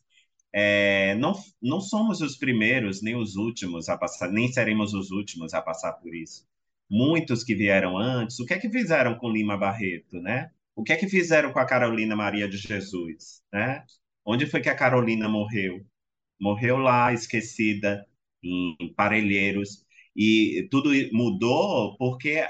É, 0.52 1.13
não, 1.18 1.34
não 1.62 1.80
somos 1.80 2.20
os 2.20 2.36
primeiros, 2.36 3.04
nem 3.04 3.16
os 3.16 3.36
últimos 3.36 3.89
a 3.89 3.96
passar, 3.96 4.32
nem 4.32 4.52
seremos 4.52 4.96
os 4.96 5.12
últimos 5.12 5.54
a 5.54 5.62
passar 5.62 5.94
por 5.94 6.16
isso. 6.16 6.48
Muitos 6.89 7.44
que 7.44 7.54
vieram 7.54 7.96
antes, 7.96 8.39
o 8.39 8.46
que 8.46 8.56
é 8.56 8.60
que 8.60 8.72
fizeram 8.72 9.20
com 9.20 9.30
Lima 9.30 9.56
Barreto, 9.56 10.20
né? 10.20 10.50
O 10.76 10.82
que 10.84 10.94
é 10.94 10.96
que 10.98 11.08
fizeram 11.08 11.54
com 11.54 11.60
a 11.60 11.66
Carolina 11.66 12.16
Maria 12.16 12.50
de 12.50 12.58
Jesus, 12.58 13.44
né? 13.54 13.86
Onde 14.26 14.46
foi 14.46 14.62
que 14.62 14.70
a 14.70 14.76
Carolina 14.76 15.28
morreu? 15.30 15.86
Morreu 16.40 16.78
lá, 16.78 17.14
esquecida, 17.14 18.06
em 18.44 18.94
Parelheiros. 18.96 19.86
E 20.16 20.68
tudo 20.70 20.92
mudou 21.12 21.98
porque, 21.98 22.46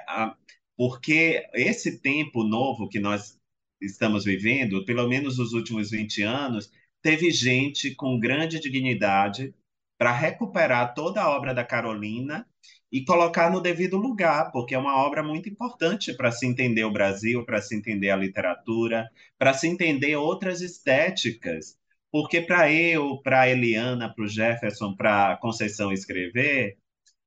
porque 0.77 1.47
esse 1.53 1.99
tempo 2.01 2.43
novo 2.43 2.89
que 2.89 2.99
nós 2.99 3.39
estamos 3.81 4.25
vivendo, 4.25 4.85
pelo 4.85 5.07
menos 5.07 5.39
os 5.39 5.53
últimos 5.53 5.91
20 5.91 6.21
anos, 6.23 6.71
teve 7.01 7.31
gente 7.31 7.93
com 7.95 8.19
grande 8.19 8.59
dignidade 8.59 9.53
para 9.97 10.11
recuperar 10.11 10.93
toda 10.93 11.21
a 11.21 11.29
obra 11.29 11.53
da 11.53 11.63
Carolina 11.63 12.47
e 12.93 13.03
colocar 13.03 13.49
no 13.51 13.59
devido 13.59 13.97
lugar, 13.97 14.51
porque 14.51 14.75
é 14.75 14.77
uma 14.77 14.95
obra 14.97 15.23
muito 15.23 15.49
importante 15.49 16.13
para 16.13 16.31
se 16.31 16.45
entender 16.45 16.83
o 16.83 16.91
Brasil, 16.91 17.43
para 17.43 17.59
se 17.59 17.75
entender 17.75 18.11
a 18.11 18.15
literatura, 18.15 19.09
para 19.35 19.51
se 19.51 19.67
entender 19.67 20.15
outras 20.15 20.61
estéticas. 20.61 21.75
Porque 22.11 22.39
para 22.39 22.71
eu, 22.71 23.19
para 23.23 23.49
Eliana, 23.49 24.13
para 24.13 24.23
o 24.23 24.27
Jefferson, 24.27 24.95
para 24.95 25.35
Conceição 25.37 25.91
escrever, 25.91 26.77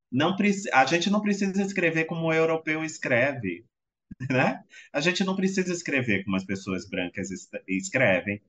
não 0.09 0.35
a 0.73 0.85
gente 0.85 1.09
não 1.09 1.21
precisa 1.21 1.61
escrever 1.61 2.05
como 2.05 2.27
o 2.27 2.33
europeu 2.33 2.81
escreve, 2.85 3.65
né? 4.31 4.63
A 4.93 5.01
gente 5.01 5.25
não 5.25 5.35
precisa 5.35 5.73
escrever 5.73 6.23
como 6.23 6.37
as 6.37 6.45
pessoas 6.45 6.89
brancas 6.89 7.29
escrevem. 7.67 8.41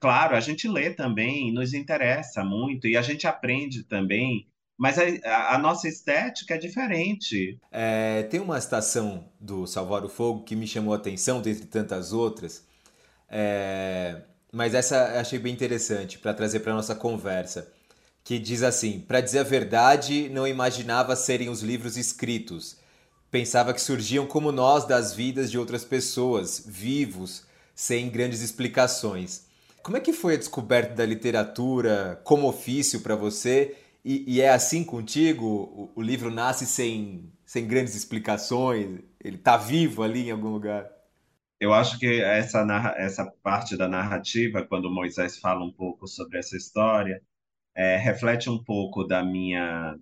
Claro, 0.00 0.36
a 0.36 0.40
gente 0.40 0.68
lê 0.68 0.90
também, 0.94 1.52
nos 1.52 1.74
interessa 1.74 2.44
muito 2.44 2.86
e 2.86 2.96
a 2.96 3.02
gente 3.02 3.26
aprende 3.26 3.82
também 3.84 4.49
mas 4.80 4.96
a, 4.98 5.56
a, 5.56 5.58
nossa 5.58 5.86
estética 5.86 6.54
é 6.54 6.58
diferente. 6.58 7.58
É, 7.70 8.22
tem 8.30 8.40
uma 8.40 8.56
estação 8.56 9.28
do 9.38 9.66
Salvar 9.66 10.02
o 10.06 10.08
Fogo 10.08 10.42
que 10.42 10.56
me 10.56 10.66
chamou 10.66 10.94
a 10.94 10.96
atenção, 10.96 11.42
dentre 11.42 11.66
tantas 11.66 12.14
outras, 12.14 12.64
é, 13.28 14.22
mas 14.50 14.72
essa 14.72 15.20
achei 15.20 15.38
bem 15.38 15.52
interessante 15.52 16.18
para 16.18 16.32
trazer 16.32 16.60
para 16.60 16.72
nossa 16.72 16.94
conversa, 16.94 17.70
que 18.24 18.38
diz 18.38 18.62
assim: 18.62 19.00
para 19.00 19.20
dizer 19.20 19.40
a 19.40 19.42
verdade, 19.42 20.30
não 20.30 20.48
imaginava 20.48 21.14
serem 21.14 21.50
os 21.50 21.60
livros 21.60 21.98
escritos. 21.98 22.78
Pensava 23.30 23.74
que 23.74 23.82
surgiam 23.82 24.26
como 24.26 24.50
nós 24.50 24.86
das 24.86 25.12
vidas 25.12 25.50
de 25.50 25.58
outras 25.58 25.84
pessoas, 25.84 26.64
vivos, 26.66 27.42
sem 27.74 28.08
grandes 28.08 28.40
explicações. 28.40 29.42
Como 29.82 29.98
é 29.98 30.00
que 30.00 30.14
foi 30.14 30.34
a 30.34 30.38
descoberta 30.38 30.94
da 30.94 31.04
literatura 31.04 32.18
como 32.24 32.48
ofício 32.48 33.02
para 33.02 33.14
você 33.14 33.76
e, 34.04 34.36
e, 34.36 34.40
é 34.40 34.50
assim 34.50 34.84
contigo? 34.84 35.46
O, 35.46 35.92
o, 35.96 36.02
livro 36.02 36.30
nasce 36.30 36.66
sem, 36.66 37.32
sem 37.44 37.66
grandes 37.66 37.94
explicações? 37.94 39.00
Ele 39.22 39.36
está 39.36 39.56
vivo 39.56 40.02
ali 40.02 40.28
em 40.28 40.30
algum 40.30 40.48
lugar? 40.48 40.90
Eu 41.58 41.74
acho 41.74 41.98
que 41.98 42.22
essa, 42.22 42.64
essa 42.96 43.26
parte 43.42 43.76
da 43.76 43.86
narrativa, 43.86 44.64
quando 44.64 44.90
Moisés 44.90 45.38
fala 45.38 45.64
um 45.64 45.72
pouco 45.72 46.06
sobre 46.06 46.38
essa 46.38 46.56
história, 46.56 47.22
é, 47.74 47.96
reflete 47.96 48.48
um 48.48 48.62
pouco 48.62 49.04
da 49.04 49.22
minha, 49.22 49.96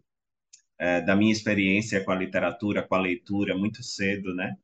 é, 0.78 1.00
da 1.00 1.16
minha 1.16 1.32
experiência 1.32 2.04
com 2.04 2.12
a 2.12 2.16
literatura, 2.16 2.86
com 2.86 2.94
a 2.94 3.00
leitura, 3.00 3.56
muito 3.56 3.82
cedo, 3.82 4.34
né? 4.34 4.54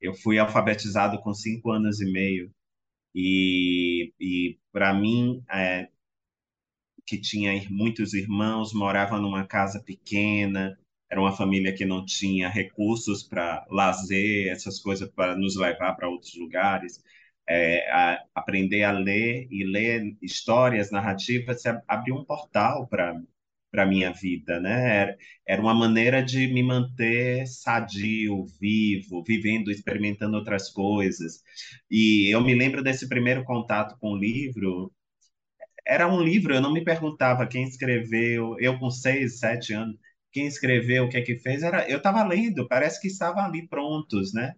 Eu 0.00 0.14
fui 0.14 0.38
alfabetizado 0.38 1.20
com 1.20 1.32
cinco 1.32 1.70
anos 1.70 2.00
e 2.00 2.12
meio. 2.12 2.50
E, 3.14 4.12
e 4.20 4.58
para 4.72 4.92
mim, 4.92 5.42
é, 5.50 5.88
que 7.06 7.18
tinha 7.20 7.52
muitos 7.70 8.14
irmãos, 8.14 8.72
morava 8.72 9.18
numa 9.20 9.46
casa 9.46 9.80
pequena, 9.82 10.78
era 11.10 11.20
uma 11.20 11.36
família 11.36 11.74
que 11.74 11.84
não 11.84 12.04
tinha 12.04 12.48
recursos 12.48 13.22
para 13.22 13.64
lazer, 13.70 14.48
essas 14.48 14.80
coisas 14.80 15.08
para 15.10 15.36
nos 15.36 15.56
levar 15.56 15.94
para 15.94 16.08
outros 16.08 16.34
lugares. 16.36 17.02
É, 17.48 17.90
a, 17.92 18.24
aprender 18.34 18.82
a 18.84 18.92
ler 18.92 19.46
e 19.50 19.64
ler 19.64 20.16
histórias, 20.22 20.90
narrativas, 20.90 21.62
abriu 21.86 22.16
um 22.16 22.24
portal 22.24 22.88
para 22.88 23.20
para 23.70 23.86
minha 23.86 24.12
vida, 24.12 24.60
né? 24.60 24.98
Era, 25.00 25.18
era 25.48 25.60
uma 25.62 25.74
maneira 25.74 26.22
de 26.22 26.46
me 26.46 26.62
manter 26.62 27.44
sadio, 27.46 28.46
vivo, 28.60 29.24
vivendo, 29.26 29.68
experimentando 29.68 30.36
outras 30.36 30.70
coisas. 30.70 31.42
E 31.90 32.32
eu 32.32 32.40
me 32.40 32.54
lembro 32.54 32.84
desse 32.84 33.08
primeiro 33.08 33.42
contato 33.44 33.96
com 33.98 34.12
o 34.12 34.16
livro 34.16 34.92
era 35.86 36.08
um 36.08 36.20
livro, 36.22 36.54
eu 36.54 36.60
não 36.60 36.72
me 36.72 36.84
perguntava 36.84 37.46
quem 37.46 37.64
escreveu, 37.64 38.56
eu 38.60 38.78
com 38.78 38.90
seis, 38.90 39.38
sete 39.38 39.72
anos, 39.72 39.96
quem 40.32 40.46
escreveu, 40.46 41.04
o 41.04 41.08
que 41.08 41.16
é 41.18 41.22
que 41.22 41.38
fez, 41.38 41.62
era, 41.62 41.88
eu 41.88 41.98
estava 41.98 42.24
lendo, 42.24 42.66
parece 42.68 43.00
que 43.00 43.08
estavam 43.08 43.44
ali 43.44 43.68
prontos, 43.68 44.32
né? 44.32 44.54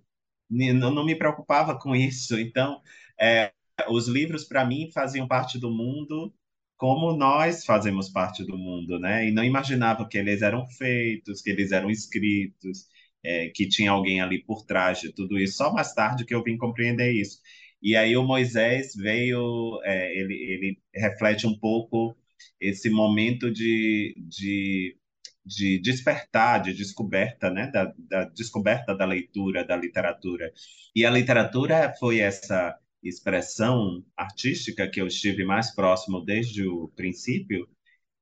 Não, 0.51 0.91
não 0.93 1.05
me 1.05 1.17
preocupava 1.17 1.79
com 1.79 1.95
isso. 1.97 2.39
Então, 2.39 2.81
é, 3.21 3.53
os 3.89 4.09
livros, 4.09 4.45
para 4.45 4.65
mim, 4.65 4.91
faziam 4.93 5.27
parte 5.29 5.59
do 5.59 5.71
mundo 5.71 6.33
como 6.77 7.17
nós 7.17 7.65
fazemos 7.65 8.09
parte 8.11 8.45
do 8.45 8.57
mundo, 8.59 8.99
né? 8.99 9.27
E 9.29 9.33
não 9.33 9.45
imaginava 9.45 10.07
que 10.09 10.19
eles 10.19 10.43
eram 10.43 10.67
feitos, 10.69 11.41
que 11.43 11.51
eles 11.51 11.73
eram 11.73 11.91
escritos, 11.91 12.87
é, 13.25 13.49
que 13.49 13.69
tinha 13.69 13.91
alguém 13.91 14.21
ali 14.21 14.43
por 14.45 14.65
trás 14.67 15.01
de 15.01 15.13
tudo 15.13 15.39
isso. 15.39 15.57
Só 15.57 15.73
mais 15.73 15.95
tarde 15.95 16.25
que 16.25 16.35
eu 16.35 16.43
vim 16.43 16.57
compreender 16.59 17.13
isso. 17.13 17.41
E 17.83 17.97
aí 17.97 18.17
o 18.17 18.25
Moisés 18.25 18.95
veio, 18.95 19.81
é, 19.85 20.19
ele, 20.19 20.35
ele 20.35 20.79
reflete 20.95 21.47
um 21.47 21.59
pouco 21.59 22.17
esse 22.61 22.91
momento 22.91 23.51
de, 23.51 24.15
de, 24.19 24.97
de 25.45 25.79
despertar, 25.81 26.63
de 26.63 26.73
descoberta, 26.75 27.51
né? 27.51 27.71
Da, 27.71 27.93
da 27.99 28.25
descoberta 28.25 28.95
da 28.95 29.05
leitura, 29.05 29.65
da 29.65 29.77
literatura. 29.77 30.53
E 30.95 31.05
a 31.05 31.11
literatura 31.11 31.95
foi 31.99 32.19
essa 32.21 32.77
expressão 33.03 34.05
artística 34.17 34.89
que 34.89 35.01
eu 35.01 35.07
estive 35.07 35.45
mais 35.45 35.75
próximo 35.75 36.21
desde 36.21 36.67
o 36.67 36.89
princípio, 36.97 37.69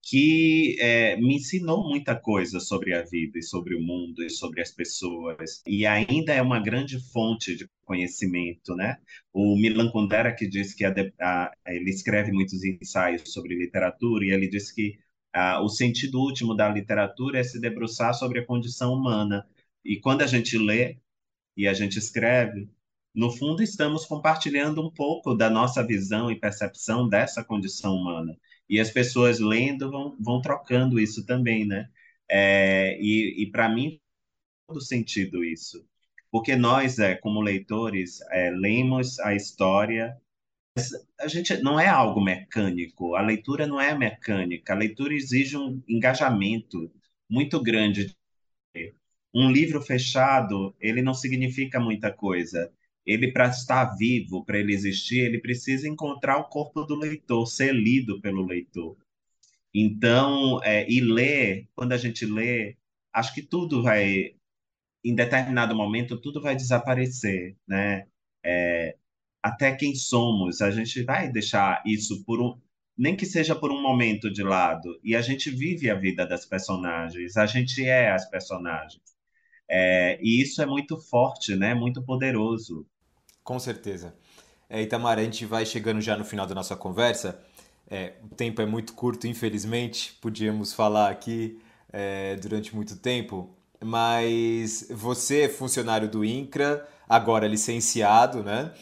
que 0.06 0.76
é, 0.80 1.16
me 1.16 1.36
ensinou 1.36 1.82
muita 1.88 2.14
coisa 2.14 2.60
sobre 2.60 2.94
a 2.94 3.02
vida 3.02 3.38
e 3.38 3.42
sobre 3.42 3.74
o 3.74 3.80
mundo 3.80 4.22
e 4.22 4.30
sobre 4.30 4.60
as 4.60 4.70
pessoas 4.70 5.62
e 5.66 5.86
ainda 5.86 6.32
é 6.34 6.42
uma 6.42 6.60
grande 6.60 6.98
fonte 7.12 7.56
de 7.56 7.68
conhecimento, 7.84 8.74
né? 8.76 8.98
O 9.32 9.56
Milan 9.56 9.90
Kundera 9.90 10.34
que 10.34 10.46
diz 10.46 10.74
que 10.74 10.84
a, 10.84 10.92
a, 11.20 11.52
ele 11.66 11.90
escreve 11.90 12.32
muitos 12.32 12.62
ensaios 12.64 13.32
sobre 13.32 13.54
literatura 13.56 14.24
e 14.24 14.30
ele 14.30 14.48
diz 14.48 14.70
que 14.70 14.98
a, 15.32 15.62
o 15.62 15.68
sentido 15.68 16.20
último 16.20 16.54
da 16.54 16.68
literatura 16.68 17.38
é 17.40 17.42
se 17.44 17.60
debruçar 17.60 18.14
sobre 18.14 18.40
a 18.40 18.46
condição 18.46 18.92
humana 18.92 19.46
e 19.84 19.98
quando 20.00 20.22
a 20.22 20.26
gente 20.26 20.58
lê 20.58 20.98
e 21.56 21.66
a 21.68 21.74
gente 21.74 21.98
escreve 21.98 22.68
no 23.14 23.30
fundo 23.30 23.62
estamos 23.62 24.04
compartilhando 24.06 24.82
um 24.84 24.90
pouco 24.90 25.34
da 25.34 25.48
nossa 25.50 25.86
visão 25.86 26.30
e 26.30 26.38
percepção 26.38 27.08
dessa 27.08 27.44
condição 27.44 27.94
humana 27.96 28.36
e 28.68 28.80
as 28.80 28.90
pessoas 28.90 29.38
lendo 29.40 29.90
vão, 29.90 30.16
vão 30.20 30.40
trocando 30.40 30.98
isso 30.98 31.24
também, 31.26 31.66
né? 31.66 31.88
É, 32.28 32.98
e 33.00 33.42
e 33.44 33.50
para 33.50 33.68
mim, 33.68 34.00
todo 34.66 34.80
sentido 34.80 35.44
isso. 35.44 35.86
Porque 36.30 36.56
nós, 36.56 36.98
é, 36.98 37.14
como 37.16 37.40
leitores, 37.40 38.20
é, 38.32 38.50
lemos 38.50 39.18
a 39.20 39.34
história, 39.34 40.16
a 41.20 41.28
gente 41.28 41.56
não 41.62 41.78
é 41.78 41.88
algo 41.88 42.20
mecânico, 42.20 43.14
a 43.14 43.22
leitura 43.22 43.66
não 43.66 43.80
é 43.80 43.96
mecânica, 43.96 44.72
a 44.72 44.76
leitura 44.76 45.14
exige 45.14 45.56
um 45.56 45.82
engajamento 45.88 46.90
muito 47.28 47.62
grande. 47.62 48.14
Um 49.34 49.50
livro 49.50 49.82
fechado, 49.82 50.74
ele 50.80 51.02
não 51.02 51.12
significa 51.14 51.80
muita 51.80 52.12
coisa 52.12 52.72
ele 53.06 53.32
para 53.32 53.48
estar 53.48 53.96
vivo, 53.96 54.44
para 54.44 54.58
ele 54.58 54.72
existir, 54.72 55.20
ele 55.20 55.38
precisa 55.40 55.88
encontrar 55.88 56.38
o 56.38 56.48
corpo 56.48 56.84
do 56.84 56.96
leitor, 56.96 57.46
ser 57.46 57.74
lido 57.74 58.20
pelo 58.20 58.46
leitor. 58.46 58.96
Então, 59.74 60.62
é, 60.62 60.88
e 60.90 61.00
ler, 61.00 61.68
quando 61.74 61.92
a 61.92 61.96
gente 61.96 62.24
lê, 62.24 62.76
acho 63.12 63.34
que 63.34 63.42
tudo 63.42 63.82
vai, 63.82 64.34
em 65.04 65.14
determinado 65.14 65.74
momento, 65.74 66.20
tudo 66.20 66.40
vai 66.40 66.56
desaparecer, 66.56 67.56
né? 67.66 68.06
É, 68.44 68.96
até 69.42 69.74
quem 69.76 69.94
somos, 69.94 70.62
a 70.62 70.70
gente 70.70 71.02
vai 71.02 71.30
deixar 71.30 71.82
isso 71.86 72.24
por 72.24 72.40
um, 72.40 72.58
nem 72.96 73.16
que 73.16 73.26
seja 73.26 73.54
por 73.54 73.70
um 73.72 73.82
momento 73.82 74.30
de 74.32 74.42
lado, 74.42 74.98
e 75.02 75.16
a 75.16 75.20
gente 75.22 75.50
vive 75.50 75.90
a 75.90 75.94
vida 75.94 76.26
das 76.26 76.46
personagens, 76.46 77.36
a 77.36 77.46
gente 77.46 77.84
é 77.84 78.10
as 78.10 78.28
personagens. 78.30 79.02
É, 79.68 80.18
e 80.22 80.40
isso 80.42 80.62
é 80.62 80.66
muito 80.66 80.98
forte, 80.98 81.56
né? 81.56 81.74
Muito 81.74 82.02
poderoso. 82.04 82.86
Com 83.44 83.58
certeza. 83.58 84.14
É, 84.68 84.82
Itamar, 84.82 85.18
a 85.18 85.22
gente 85.22 85.44
vai 85.44 85.66
chegando 85.66 86.00
já 86.00 86.16
no 86.16 86.24
final 86.24 86.46
da 86.46 86.54
nossa 86.54 86.74
conversa. 86.74 87.38
É, 87.88 88.14
o 88.24 88.34
tempo 88.34 88.62
é 88.62 88.66
muito 88.66 88.94
curto, 88.94 89.26
infelizmente, 89.26 90.18
podíamos 90.20 90.72
falar 90.72 91.10
aqui 91.10 91.60
é, 91.92 92.34
durante 92.36 92.74
muito 92.74 92.96
tempo, 92.96 93.50
mas 93.84 94.88
você 94.90 95.42
é 95.42 95.48
funcionário 95.48 96.08
do 96.08 96.24
INCRA, 96.24 96.88
agora 97.06 97.46
licenciado, 97.46 98.42
né? 98.42 98.72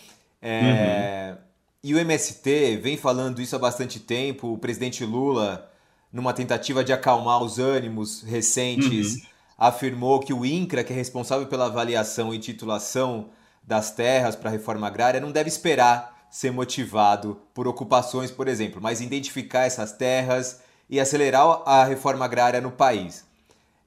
É, 0.41 1.35
uhum. 1.37 1.43
E 1.83 1.95
o 1.95 1.99
MST 1.99 2.77
vem 2.77 2.97
falando 2.97 3.43
isso 3.43 3.57
há 3.57 3.59
bastante 3.59 3.99
tempo. 3.99 4.53
O 4.53 4.59
presidente 4.59 5.05
Lula, 5.05 5.69
numa 6.13 6.33
tentativa 6.33 6.85
de 6.85 6.93
acalmar 6.93 7.43
os 7.43 7.59
ânimos 7.59 8.23
recentes, 8.23 9.17
uhum. 9.17 9.23
afirmou 9.59 10.21
que 10.21 10.33
o 10.33 10.47
INCRA, 10.47 10.85
que 10.85 10.93
é 10.93 10.97
responsável 10.97 11.49
pela 11.49 11.67
avaliação 11.67 12.33
e 12.33 12.39
titulação 12.39 13.31
das 13.63 13.93
terras 13.93 14.37
para 14.37 14.51
a 14.51 14.53
reforma 14.53 14.87
agrária, 14.87 15.21
não 15.21 15.33
deve 15.33 15.49
esperar 15.49 16.27
ser 16.31 16.51
motivado 16.51 17.41
por 17.55 17.69
ocupações, 17.69 18.31
por 18.31 18.49
exemplo, 18.49 18.81
mas 18.81 19.01
identificar 19.01 19.65
essas 19.65 19.93
terras 19.93 20.63
e 20.89 20.99
acelerar 20.99 21.63
a 21.67 21.85
reforma 21.85 22.25
agrária 22.25 22.61
no 22.61 22.73
país. 22.73 23.27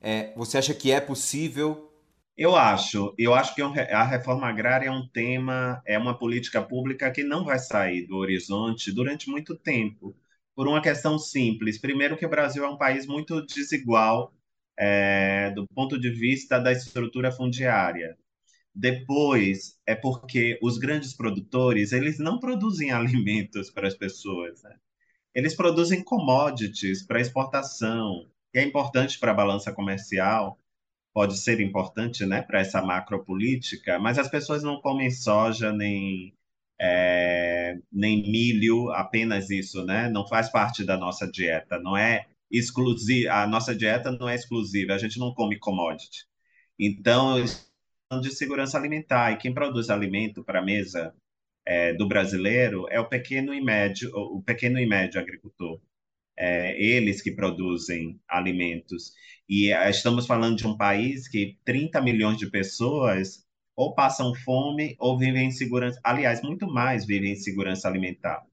É, 0.01 0.31
você 0.35 0.57
acha 0.57 0.73
que 0.73 0.91
é 0.91 1.01
possível? 1.01 1.91
Eu 2.37 2.55
acho. 2.55 3.13
Eu 3.17 3.33
acho 3.33 3.55
que 3.55 3.61
a 3.61 4.03
reforma 4.03 4.47
agrária 4.47 4.87
é 4.87 4.91
um 4.91 5.07
tema, 5.07 5.81
é 5.85 5.97
uma 5.97 6.17
política 6.17 6.61
pública 6.61 7.09
que 7.11 7.23
não 7.23 7.45
vai 7.45 7.57
sair 7.59 8.05
do 8.05 8.17
horizonte 8.17 8.91
durante 8.91 9.29
muito 9.29 9.55
tempo, 9.55 10.15
por 10.55 10.67
uma 10.67 10.81
questão 10.81 11.17
simples. 11.17 11.79
Primeiro, 11.79 12.17
que 12.17 12.25
o 12.25 12.29
Brasil 12.29 12.63
é 12.63 12.69
um 12.69 12.77
país 12.77 13.07
muito 13.07 13.45
desigual 13.45 14.33
é, 14.77 15.51
do 15.51 15.67
ponto 15.69 15.99
de 15.99 16.09
vista 16.09 16.59
da 16.59 16.71
estrutura 16.71 17.31
fundiária. 17.31 18.17
Depois, 18.75 19.79
é 19.85 19.95
porque 19.95 20.59
os 20.61 20.77
grandes 20.77 21.13
produtores, 21.13 21.91
eles 21.93 22.19
não 22.19 22.39
produzem 22.39 22.91
alimentos 22.93 23.71
para 23.71 23.87
as 23.87 23.95
pessoas, 23.95 24.61
né? 24.63 24.75
Eles 25.33 25.55
produzem 25.55 26.03
commodities 26.03 27.05
para 27.05 27.19
exportação, 27.21 28.27
que 28.53 28.59
é 28.59 28.63
importante 28.63 29.19
para 29.19 29.31
a 29.31 29.33
balança 29.35 29.71
comercial, 29.73 30.59
pode 31.13 31.37
ser 31.37 31.61
importante, 31.61 32.25
né, 32.25 32.41
para 32.41 32.59
essa 32.59 32.81
macropolítica, 32.81 33.99
mas 33.99 34.17
as 34.19 34.29
pessoas 34.29 34.63
não 34.63 34.81
comem 34.81 35.09
soja 35.11 35.71
nem 35.73 36.33
é, 36.79 37.77
nem 37.91 38.21
milho, 38.23 38.91
apenas 38.91 39.49
isso, 39.49 39.85
né? 39.85 40.09
Não 40.09 40.27
faz 40.27 40.49
parte 40.49 40.83
da 40.83 40.97
nossa 40.97 41.29
dieta, 41.29 41.79
não 41.79 41.95
é 41.97 42.27
exclusiva, 42.51 43.33
a 43.33 43.47
nossa 43.47 43.75
dieta 43.75 44.11
não 44.11 44.27
é 44.29 44.35
exclusiva, 44.35 44.93
a 44.93 44.97
gente 44.97 45.19
não 45.19 45.33
come 45.33 45.57
commodity. 45.59 46.25
Então, 46.79 47.43
de 48.21 48.31
segurança 48.31 48.77
alimentar. 48.77 49.31
E 49.31 49.37
quem 49.37 49.53
produz 49.53 49.89
alimento 49.89 50.43
para 50.43 50.59
a 50.59 50.63
mesa 50.63 51.13
é, 51.65 51.93
do 51.93 52.07
brasileiro 52.07 52.85
é 52.89 52.99
o 52.99 53.09
pequeno 53.09 53.53
e 53.53 53.61
médio, 53.61 54.11
o 54.13 54.41
pequeno 54.41 54.79
e 54.79 54.85
médio 54.85 55.19
agricultor. 55.19 55.79
É, 56.37 56.79
eles 56.81 57.21
que 57.21 57.31
produzem 57.31 58.19
alimentos. 58.27 59.13
E 59.47 59.71
é, 59.71 59.89
estamos 59.89 60.27
falando 60.27 60.57
de 60.57 60.67
um 60.67 60.75
país 60.75 61.27
que 61.27 61.57
30 61.63 62.01
milhões 62.01 62.37
de 62.37 62.49
pessoas 62.49 63.45
ou 63.75 63.93
passam 63.93 64.33
fome 64.35 64.95
ou 64.99 65.17
vivem 65.17 65.47
em 65.47 65.51
segurança. 65.51 65.99
Aliás, 66.03 66.41
muito 66.41 66.67
mais 66.67 67.05
vivem 67.05 67.31
em 67.31 67.37
segurança 67.37 67.87
alimentar. 67.87 68.43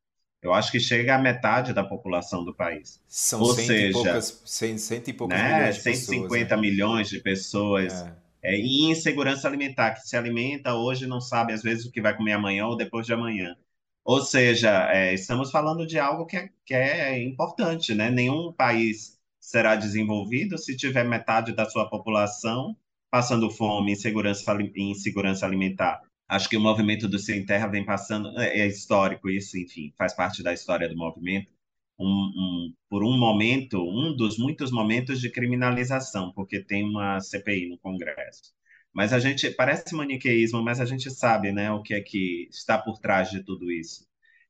Eu 0.40 0.52
acho 0.52 0.72
que 0.72 0.80
chega 0.80 1.14
a 1.14 1.18
metade 1.18 1.72
da 1.72 1.84
população 1.84 2.44
do 2.44 2.54
país. 2.54 3.00
São 3.06 3.40
ou 3.40 3.54
cento 3.54 3.66
seja, 3.66 3.88
e 3.88 3.92
poucas, 3.92 4.42
cento, 4.44 4.78
cento 4.78 5.08
e 5.08 5.12
poucos 5.12 5.36
né, 5.36 5.54
milhões 5.54 5.76
de 5.76 5.82
150 5.82 6.28
pessoas, 6.28 6.50
né? 6.50 6.56
milhões 6.56 7.08
de 7.08 7.20
pessoas. 7.20 7.92
É 8.02 8.22
é, 8.42 8.56
e 8.56 8.90
insegurança 8.90 9.48
alimentar, 9.48 9.92
que 9.94 10.08
se 10.08 10.16
alimenta 10.16 10.74
hoje 10.74 11.06
não 11.06 11.20
sabe 11.20 11.52
às 11.52 11.62
vezes 11.62 11.86
o 11.86 11.92
que 11.92 12.00
vai 12.00 12.16
comer 12.16 12.32
amanhã 12.32 12.66
ou 12.66 12.76
depois 12.76 13.06
de 13.06 13.12
amanhã. 13.12 13.56
Ou 14.04 14.20
seja, 14.20 14.90
é, 14.92 15.14
estamos 15.14 15.50
falando 15.50 15.86
de 15.86 15.98
algo 15.98 16.26
que 16.26 16.36
é, 16.36 16.50
que 16.66 16.74
é 16.74 17.22
importante, 17.22 17.94
né? 17.94 18.10
Nenhum 18.10 18.52
país 18.52 19.18
será 19.40 19.76
desenvolvido 19.76 20.58
se 20.58 20.76
tiver 20.76 21.04
metade 21.04 21.52
da 21.52 21.68
sua 21.68 21.88
população 21.88 22.76
passando 23.10 23.50
fome, 23.50 23.92
insegurança, 23.92 24.56
insegurança 24.76 25.46
alimentar. 25.46 26.00
Acho 26.28 26.48
que 26.48 26.56
o 26.56 26.60
movimento 26.60 27.06
do 27.06 27.18
Sem 27.18 27.44
Terra 27.44 27.66
vem 27.66 27.84
passando, 27.84 28.36
é, 28.40 28.60
é 28.60 28.66
histórico 28.66 29.28
isso, 29.28 29.58
enfim, 29.58 29.92
faz 29.98 30.14
parte 30.14 30.42
da 30.42 30.52
história 30.52 30.88
do 30.88 30.96
movimento, 30.96 31.52
um, 31.98 32.06
um, 32.06 32.74
por 32.88 33.04
um 33.04 33.18
momento, 33.18 33.78
um 33.82 34.14
dos 34.16 34.38
muitos 34.38 34.70
momentos 34.70 35.20
de 35.20 35.30
criminalização, 35.30 36.32
porque 36.32 36.62
tem 36.62 36.84
uma 36.84 37.20
CPI 37.20 37.68
no 37.68 37.78
Congresso. 37.78 38.52
Mas 38.92 39.12
a 39.12 39.18
gente 39.18 39.50
parece 39.50 39.94
maniqueísmo, 39.94 40.62
mas 40.62 40.80
a 40.80 40.84
gente 40.84 41.10
sabe, 41.10 41.52
né, 41.52 41.70
o 41.72 41.82
que 41.82 41.94
é 41.94 42.00
que 42.00 42.48
está 42.50 42.78
por 42.78 42.98
trás 42.98 43.30
de 43.30 43.42
tudo 43.42 43.70
isso. 43.70 44.06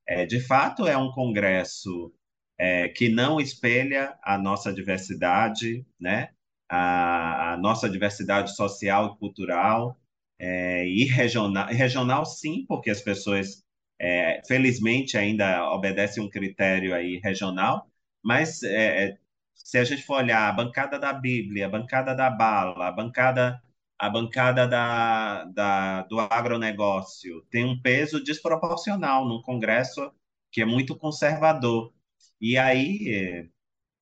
É, 0.06 0.26
de 0.26 0.40
fato, 0.40 0.86
é 0.86 0.96
um 0.96 1.12
Congresso 1.12 2.12
é, 2.58 2.88
que 2.88 3.08
não 3.08 3.40
espelha 3.40 4.16
a 4.22 4.38
nossa 4.38 4.72
diversidade, 4.72 5.86
né, 6.00 6.30
a, 6.68 7.54
a 7.54 7.56
nossa 7.58 7.88
diversidade 7.88 8.54
social 8.56 9.14
e 9.14 9.18
cultural 9.18 9.98
é, 10.38 10.86
e 10.88 11.04
regional. 11.04 11.66
Regional, 11.68 12.24
sim, 12.26 12.64
porque 12.66 12.90
as 12.90 13.00
pessoas 13.00 13.62
é, 14.00 14.42
felizmente 14.46 15.16
ainda 15.16 15.70
obedece 15.72 16.20
um 16.20 16.28
critério 16.28 16.94
aí 16.94 17.20
regional, 17.22 17.86
mas 18.22 18.62
é, 18.62 19.06
é, 19.10 19.18
se 19.54 19.78
a 19.78 19.84
gente 19.84 20.02
for 20.02 20.16
olhar 20.16 20.48
a 20.48 20.52
bancada 20.52 20.98
da 20.98 21.12
Bíblia, 21.12 21.66
a 21.66 21.68
bancada 21.68 22.14
da 22.14 22.30
bala, 22.30 22.88
a 22.88 22.92
bancada, 22.92 23.62
a 23.98 24.10
bancada 24.10 24.66
da, 24.66 25.44
da, 25.44 26.02
do 26.02 26.18
agronegócio, 26.20 27.42
tem 27.50 27.64
um 27.64 27.80
peso 27.80 28.22
desproporcional 28.22 29.26
num 29.28 29.42
Congresso 29.42 30.12
que 30.50 30.60
é 30.60 30.64
muito 30.66 30.96
conservador. 30.96 31.92
E 32.40 32.58
aí, 32.58 33.08
é, 33.08 33.48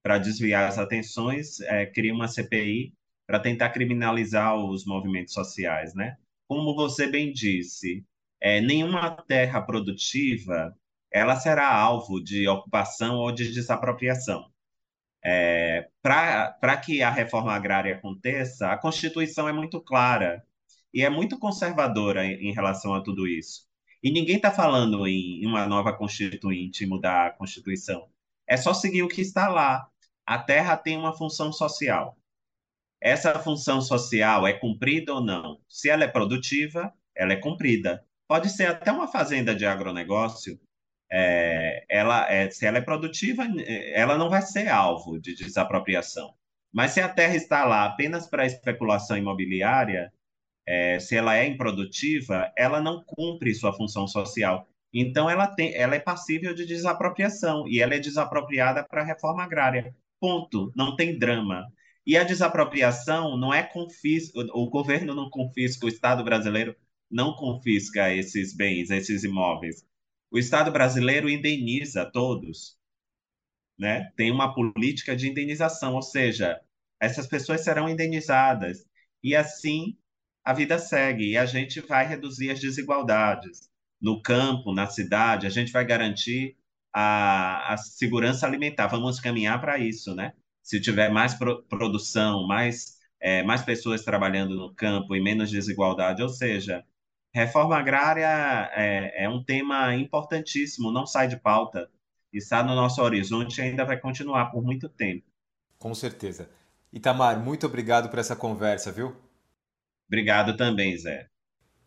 para 0.02 0.18
desviar 0.18 0.68
as 0.68 0.78
atenções, 0.78 1.60
é, 1.60 1.86
cria 1.86 2.14
uma 2.14 2.28
CPI 2.28 2.94
para 3.26 3.40
tentar 3.40 3.70
criminalizar 3.70 4.56
os 4.56 4.84
movimentos 4.84 5.34
sociais, 5.34 5.94
né? 5.94 6.16
Como 6.48 6.74
você 6.74 7.06
bem 7.06 7.32
disse, 7.32 8.04
é, 8.40 8.60
nenhuma 8.60 9.10
terra 9.22 9.60
produtiva 9.60 10.74
ela 11.10 11.36
será 11.36 11.72
alvo 11.74 12.22
de 12.22 12.46
ocupação 12.48 13.16
ou 13.16 13.32
de 13.32 13.52
desapropriação. 13.52 14.50
É, 15.24 15.88
Para 16.02 16.76
que 16.78 17.02
a 17.02 17.10
reforma 17.10 17.52
agrária 17.52 17.94
aconteça, 17.94 18.70
a 18.70 18.78
Constituição 18.78 19.48
é 19.48 19.52
muito 19.52 19.80
clara 19.80 20.44
e 20.94 21.02
é 21.02 21.10
muito 21.10 21.38
conservadora 21.38 22.24
em, 22.24 22.48
em 22.48 22.52
relação 22.52 22.94
a 22.94 23.02
tudo 23.02 23.26
isso. 23.26 23.68
E 24.02 24.10
ninguém 24.10 24.36
está 24.36 24.50
falando 24.50 25.06
em, 25.06 25.42
em 25.42 25.46
uma 25.46 25.66
nova 25.66 25.92
Constituinte, 25.92 26.86
mudar 26.86 27.26
a 27.26 27.30
Constituição. 27.32 28.08
É 28.46 28.56
só 28.56 28.72
seguir 28.72 29.02
o 29.02 29.08
que 29.08 29.20
está 29.20 29.48
lá. 29.48 29.88
A 30.24 30.38
terra 30.38 30.76
tem 30.76 30.96
uma 30.96 31.12
função 31.16 31.52
social. 31.52 32.16
Essa 33.00 33.38
função 33.40 33.80
social 33.80 34.46
é 34.46 34.52
cumprida 34.52 35.14
ou 35.14 35.20
não? 35.20 35.60
Se 35.68 35.88
ela 35.90 36.04
é 36.04 36.08
produtiva, 36.08 36.92
ela 37.14 37.32
é 37.32 37.36
cumprida 37.36 38.04
pode 38.30 38.48
ser 38.48 38.66
até 38.66 38.92
uma 38.92 39.08
fazenda 39.08 39.52
de 39.56 39.66
agronegócio, 39.66 40.56
é, 41.10 41.84
ela, 41.88 42.32
é, 42.32 42.48
se 42.48 42.64
ela 42.64 42.78
é 42.78 42.80
produtiva, 42.80 43.44
ela 43.92 44.16
não 44.16 44.30
vai 44.30 44.40
ser 44.40 44.68
alvo 44.68 45.18
de 45.20 45.34
desapropriação. 45.34 46.32
Mas 46.72 46.92
se 46.92 47.00
a 47.00 47.08
terra 47.08 47.34
está 47.34 47.64
lá 47.64 47.84
apenas 47.84 48.28
para 48.28 48.46
especulação 48.46 49.16
imobiliária, 49.16 50.12
é, 50.64 51.00
se 51.00 51.16
ela 51.16 51.36
é 51.36 51.44
improdutiva, 51.44 52.52
ela 52.56 52.80
não 52.80 53.02
cumpre 53.04 53.52
sua 53.52 53.72
função 53.72 54.06
social. 54.06 54.64
Então, 54.94 55.28
ela, 55.28 55.48
tem, 55.48 55.74
ela 55.74 55.96
é 55.96 56.00
passível 56.00 56.54
de 56.54 56.64
desapropriação 56.64 57.66
e 57.66 57.82
ela 57.82 57.96
é 57.96 57.98
desapropriada 57.98 58.84
para 58.84 59.02
a 59.02 59.04
reforma 59.04 59.42
agrária. 59.42 59.92
Ponto. 60.20 60.72
Não 60.76 60.94
tem 60.94 61.18
drama. 61.18 61.66
E 62.06 62.16
a 62.16 62.22
desapropriação 62.22 63.36
não 63.36 63.52
é 63.52 63.64
confisco, 63.64 64.38
o 64.54 64.70
governo 64.70 65.16
não 65.16 65.28
confisca, 65.28 65.86
o 65.86 65.88
Estado 65.88 66.22
brasileiro 66.22 66.76
não 67.10 67.34
confisca 67.34 68.14
esses 68.14 68.54
bens, 68.54 68.90
esses 68.90 69.24
imóveis. 69.24 69.84
O 70.30 70.38
Estado 70.38 70.70
brasileiro 70.70 71.28
indeniza 71.28 72.04
todos, 72.10 72.78
né? 73.78 74.12
Tem 74.16 74.30
uma 74.30 74.54
política 74.54 75.16
de 75.16 75.28
indenização, 75.28 75.94
ou 75.94 76.02
seja, 76.02 76.60
essas 77.00 77.26
pessoas 77.26 77.62
serão 77.64 77.88
indenizadas 77.88 78.84
e 79.22 79.34
assim 79.34 79.96
a 80.44 80.52
vida 80.52 80.78
segue 80.78 81.30
e 81.30 81.36
a 81.36 81.46
gente 81.46 81.80
vai 81.80 82.06
reduzir 82.06 82.50
as 82.50 82.60
desigualdades 82.60 83.70
no 84.00 84.22
campo, 84.22 84.72
na 84.72 84.86
cidade, 84.86 85.46
a 85.46 85.50
gente 85.50 85.72
vai 85.72 85.84
garantir 85.84 86.56
a, 86.92 87.74
a 87.74 87.76
segurança 87.76 88.46
alimentar. 88.46 88.86
Vamos 88.88 89.20
caminhar 89.20 89.60
para 89.60 89.78
isso, 89.78 90.14
né? 90.14 90.32
Se 90.62 90.80
tiver 90.80 91.10
mais 91.10 91.34
pro, 91.34 91.62
produção, 91.64 92.46
mais 92.46 92.98
é, 93.20 93.42
mais 93.42 93.62
pessoas 93.62 94.02
trabalhando 94.02 94.56
no 94.56 94.74
campo 94.74 95.14
e 95.14 95.20
menos 95.22 95.50
desigualdade, 95.50 96.22
ou 96.22 96.28
seja, 96.28 96.84
Reforma 97.32 97.76
agrária 97.76 98.26
é, 98.74 99.24
é, 99.24 99.28
um 99.28 99.42
tema 99.42 99.94
importantíssimo, 99.94 100.90
não 100.90 101.06
sai 101.06 101.28
de 101.28 101.36
pauta, 101.36 101.88
está 102.32 102.62
no 102.62 102.74
nosso 102.74 103.00
horizonte 103.02 103.58
e 103.58 103.62
ainda 103.62 103.84
vai 103.84 103.98
continuar 103.98 104.46
por 104.46 104.62
muito 104.62 104.88
tempo. 104.88 105.24
Com 105.78 105.94
certeza. 105.94 106.50
Itamar, 106.92 107.38
muito 107.38 107.66
obrigado 107.66 108.08
por 108.08 108.18
essa 108.18 108.34
conversa, 108.34 108.90
viu? 108.90 109.16
Obrigado 110.08 110.56
também, 110.56 110.96
Zé. 110.96 111.28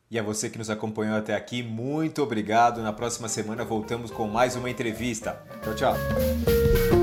E 0.09 0.17
a 0.17 0.23
você 0.23 0.49
que 0.49 0.57
nos 0.57 0.69
acompanhou 0.69 1.17
até 1.17 1.35
aqui, 1.35 1.61
muito 1.61 2.21
obrigado. 2.21 2.81
Na 2.81 2.93
próxima 2.93 3.27
semana 3.27 3.65
voltamos 3.65 4.11
com 4.11 4.27
mais 4.27 4.55
uma 4.55 4.69
entrevista. 4.69 5.43
Tchau, 5.61 5.75
tchau. 5.75 7.02